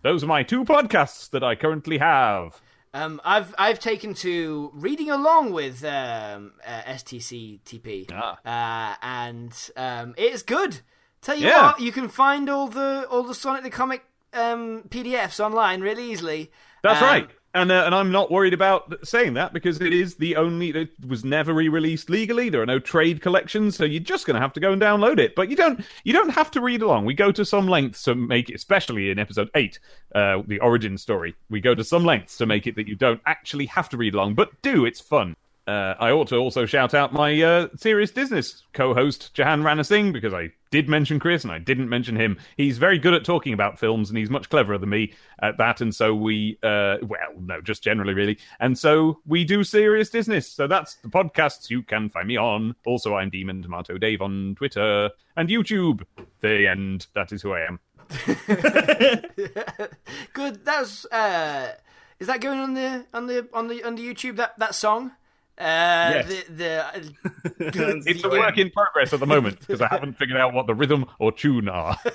[0.02, 2.60] Those are my two podcasts that I currently have.
[2.92, 8.38] Um, I've I've taken to reading along with um, uh, STCTP, Ah.
[8.44, 10.80] uh, and um, it's good.
[11.22, 11.62] Tell you Yeah.
[11.72, 16.10] what, you can find all the all the Sonic the Comic um, PDFs online really
[16.10, 16.50] easily.
[16.82, 17.30] That's Um, right.
[17.52, 20.90] And uh, and I'm not worried about saying that because it is the only it
[21.04, 22.48] was never re-released legally.
[22.48, 25.18] There are no trade collections, so you're just going to have to go and download
[25.18, 25.34] it.
[25.34, 27.06] But you don't you don't have to read along.
[27.06, 29.80] We go to some lengths to make it, especially in episode eight,
[30.14, 31.34] uh, the origin story.
[31.48, 34.14] We go to some lengths to make it that you don't actually have to read
[34.14, 34.84] along, but do.
[34.84, 35.34] It's fun.
[35.70, 40.34] Uh, I ought to also shout out my uh, serious business co-host Jahan Ranasingh because
[40.34, 42.38] I did mention Chris and I didn't mention him.
[42.56, 45.80] He's very good at talking about films and he's much cleverer than me at that.
[45.80, 48.36] And so we, uh, well, no, just generally really.
[48.58, 50.48] And so we do serious business.
[50.48, 52.74] So that's the podcasts you can find me on.
[52.84, 56.02] Also, I'm Demon Tomato Dave on Twitter and YouTube.
[56.40, 57.06] The end.
[57.14, 57.78] That is who I am.
[60.32, 60.64] Good.
[60.64, 61.74] That's uh,
[62.18, 65.12] is that going on the on the on the on the YouTube that that song?
[65.60, 66.26] Uh, Yes.
[66.48, 67.12] The
[67.58, 70.66] the It's a work in progress at the moment because I haven't figured out what
[70.66, 71.98] the rhythm or tune are.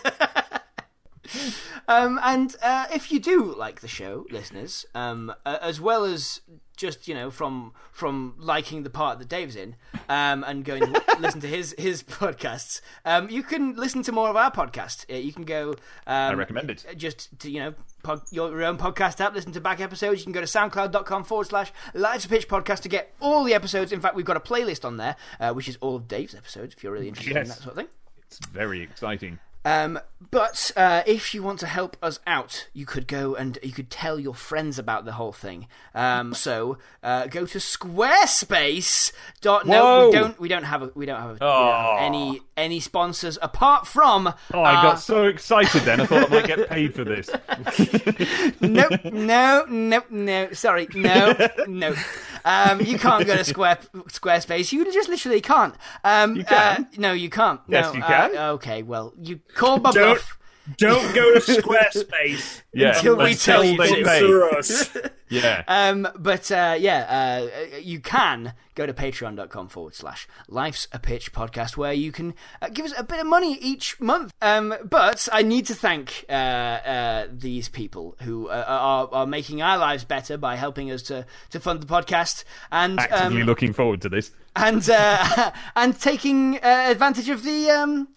[1.88, 6.42] Um, and uh, if you do like the show, listeners, um, uh, as well as
[6.76, 9.76] just you know from from liking the part that Dave's in,
[10.10, 14.30] um, and going to listen to his his podcasts, um, you can listen to more
[14.30, 15.06] of our podcast.
[15.12, 15.72] Uh, you can go.
[16.08, 16.86] Um, I recommend it.
[16.98, 17.74] Just to you know.
[18.04, 20.20] Pod, your, your own podcast app, listen to back episodes.
[20.20, 23.56] You can go to soundcloud.com forward slash Life's a Pitch podcast to get all the
[23.56, 23.92] episodes.
[23.92, 26.76] In fact, we've got a playlist on there, uh, which is all of Dave's episodes
[26.76, 27.88] if you're really interested in that sort of thing.
[28.28, 29.40] It's very exciting.
[29.66, 30.00] Um,
[30.32, 33.90] but uh, if you want to help us out, you could go and you could
[33.90, 35.68] tell your friends about the whole thing.
[35.94, 39.12] Um, so uh, go to Squarespace.
[39.42, 40.40] Dot, no, we don't.
[40.40, 40.84] We don't have.
[40.84, 44.28] A, we don't have, a, we don't have any any sponsors apart from.
[44.54, 46.02] Oh, I our- got so excited then.
[46.02, 47.30] I thought I might get paid for this.
[48.62, 50.52] no, no, no, no.
[50.54, 51.36] Sorry, no,
[51.68, 51.96] no.
[52.46, 54.72] Um, you can't go to Square Squarespace.
[54.72, 55.74] You just literally can't.
[56.04, 56.84] Um, You can.
[56.84, 57.60] Uh, no, you can't.
[57.68, 58.38] Yes, no, you uh, can.
[58.38, 60.38] okay, well, you call my Don't- bluff.
[60.78, 62.96] Don't go to Squarespace Yeah.
[62.98, 63.88] Until we tell you to.
[63.88, 64.98] sponsor us.
[65.30, 65.64] Yeah.
[65.68, 71.32] Um, but uh, yeah, uh, you can go to patreon.com forward slash life's a pitch
[71.32, 74.34] podcast where you can uh, give us a bit of money each month.
[74.42, 79.62] Um, but I need to thank uh, uh, these people who uh, are, are making
[79.62, 82.44] our lives better by helping us to, to fund the podcast
[82.74, 84.32] and Actively um, looking forward to this.
[84.56, 88.10] and uh, and taking uh, advantage of the um,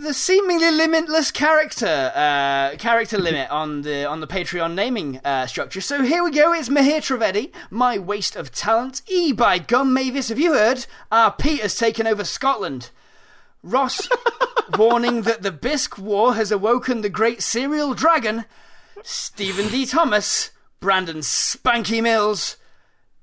[0.00, 5.80] the seemingly limitless character uh, character limit on the on the Patreon naming uh, structure.
[5.80, 6.52] So here we go.
[6.52, 9.02] It's Mahir Trivedi, my waste of talent.
[9.08, 10.30] E by gum Mavis.
[10.30, 10.86] Have you heard?
[11.12, 12.90] Our Pete has taken over Scotland.
[13.62, 14.08] Ross
[14.78, 18.46] warning that the Bisque War has awoken the great cereal dragon.
[19.02, 19.84] Stephen D.
[19.84, 22.56] Thomas, Brandon Spanky Mills.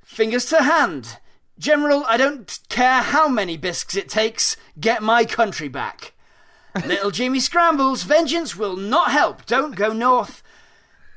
[0.04, 1.18] Fingers to hand.
[1.58, 6.14] General, I don't care how many bisques it takes, get my country back.
[6.86, 10.44] Little Jimmy Scrambles, vengeance will not help, don't go north.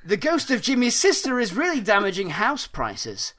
[0.05, 3.35] The ghost of Jimmy's sister is really damaging house prices.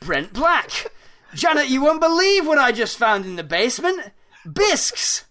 [0.00, 0.90] Brent Black.
[1.34, 4.12] Janet, you won't believe what I just found in the basement.
[4.50, 5.24] Bisques.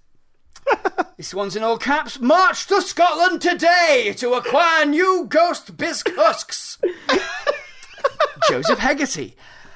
[1.18, 2.20] This one's in all caps.
[2.20, 6.78] March to Scotland today to acquire new ghost bisque husks.
[8.50, 9.36] Joseph Hegarty.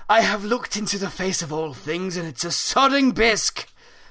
[0.09, 3.67] I have looked into the face of all things and it's a sodding bisque.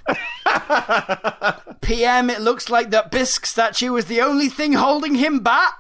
[1.81, 5.75] PM, it looks like that bisque statue was the only thing holding him back.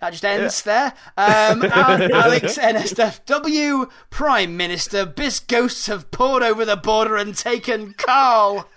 [0.00, 0.92] That just ends there.
[1.16, 8.68] Um, Alex NSFW, Prime Minister, bisque ghosts have poured over the border and taken Carl.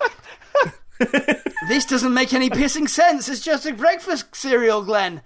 [1.68, 3.30] this doesn't make any pissing sense.
[3.30, 5.22] It's just a breakfast cereal, Glenn.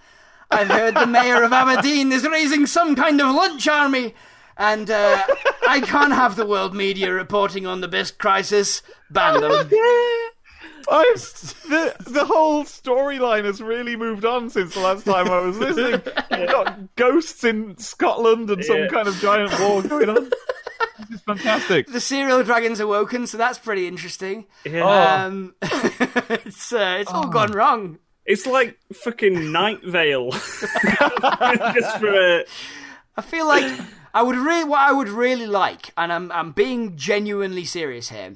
[0.52, 4.14] I've heard the mayor of Aberdeen is raising some kind of lunch army.
[4.58, 5.22] And uh,
[5.68, 8.82] I can't have the world media reporting on the bisque crisis.
[9.10, 9.52] Ban them.
[10.88, 11.16] I've,
[11.68, 16.00] the the whole storyline has really moved on since the last time I was listening.
[16.32, 18.88] You've got ghosts in Scotland and some Yeah.
[18.90, 20.30] kind of giant war going on.
[21.00, 21.88] This is fantastic.
[21.88, 24.46] The cereal dragon's awoken, so that's pretty interesting.
[24.64, 25.26] Yeah.
[25.26, 27.98] Um, it's uh, it's all gone wrong.
[28.28, 30.32] It's like fucking Night Vale.
[30.32, 32.46] Just for a.
[33.18, 33.80] I feel like
[34.16, 38.36] I would really, what I would really like, and I'm I'm being genuinely serious here,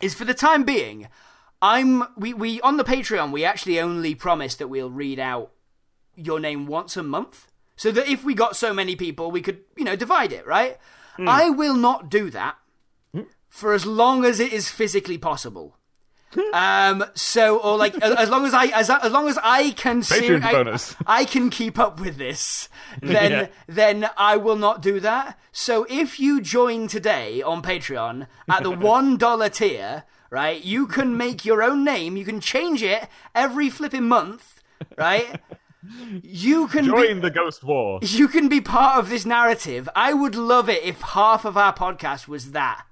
[0.00, 1.08] is for the time being,
[1.60, 5.50] I'm we we on the Patreon we actually only promise that we'll read out
[6.14, 9.58] your name once a month, so that if we got so many people, we could
[9.76, 10.78] you know divide it, right?
[11.16, 11.28] Hmm.
[11.28, 12.56] I will not do that
[13.12, 13.22] hmm.
[13.48, 15.76] for as long as it is physically possible.
[16.52, 17.04] Um.
[17.14, 21.20] So, or like, as, long as I, as, as long as I can, Patreon I.
[21.20, 22.68] I can keep up with this,
[23.02, 23.46] then Yeah.
[23.66, 25.38] then I will not do that.
[25.52, 31.16] So if you join today on Patreon at the one dollar tier, right, you can
[31.16, 32.16] make your own name.
[32.16, 34.62] You can change it every flipping month,
[34.96, 35.40] right?
[36.22, 38.00] You can be, Join the Ghost War.
[38.02, 39.88] you can be part of this narrative.
[39.96, 42.84] I would love it if half of our podcast was that.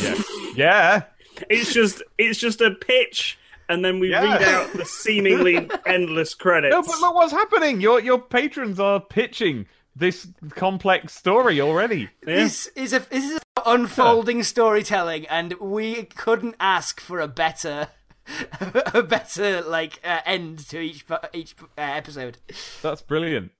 [0.00, 0.14] Yeah.
[0.56, 1.02] Yeah.
[1.50, 4.22] It's just it's just a pitch, and then we Yeah.
[4.24, 6.72] read out the seemingly endless credits.
[6.74, 7.80] No, but look what's happening.
[7.80, 12.10] Your your patrons are pitching this complex story already.
[12.22, 17.88] This is a this is unfolding storytelling, and we couldn't ask for a better.
[18.92, 22.38] a better like uh, end to each each uh, episode.
[22.82, 23.52] That's brilliant.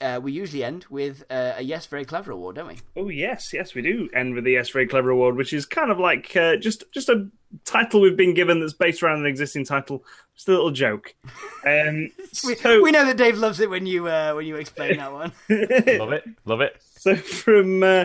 [0.00, 2.76] Uh, we usually end with uh, a yes, very clever award, don't we?
[2.96, 5.90] Oh yes, yes, we do end with the Yes Very Clever Award, which is kind
[5.90, 7.26] of like uh, just just a
[7.64, 10.04] title we've been given that's based around an existing title.
[10.36, 11.16] Just a little joke.
[11.66, 12.10] Um,
[12.44, 15.12] We, so, we know that Dave loves it when you uh, when you explain that
[15.12, 15.32] one.
[15.48, 16.24] Love it.
[16.44, 16.76] Love it.
[16.96, 18.04] so from uh,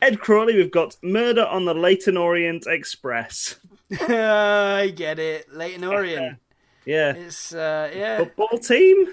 [0.00, 3.56] Ed Crawley, we've got Murder on the Leyton Orient Express.
[4.00, 6.38] I get it, Leyton Orient.
[6.86, 9.06] Yeah, It's uh, yeah, football team.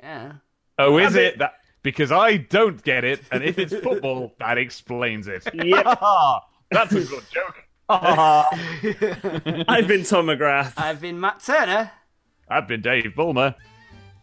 [0.00, 0.32] yeah.
[0.78, 1.38] Oh, is I mean- it?
[1.38, 5.46] That because I don't get it, and if it's football, that explains it.
[5.52, 5.84] Yep.
[6.70, 7.62] That's a good joke.
[7.90, 10.72] I've been Tom McGrath.
[10.78, 11.90] I've been Matt Turner.
[12.48, 13.54] I've been Dave Bulmer.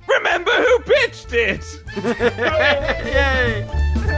[0.08, 1.64] Remember who pitched it?
[3.06, 4.18] Yay!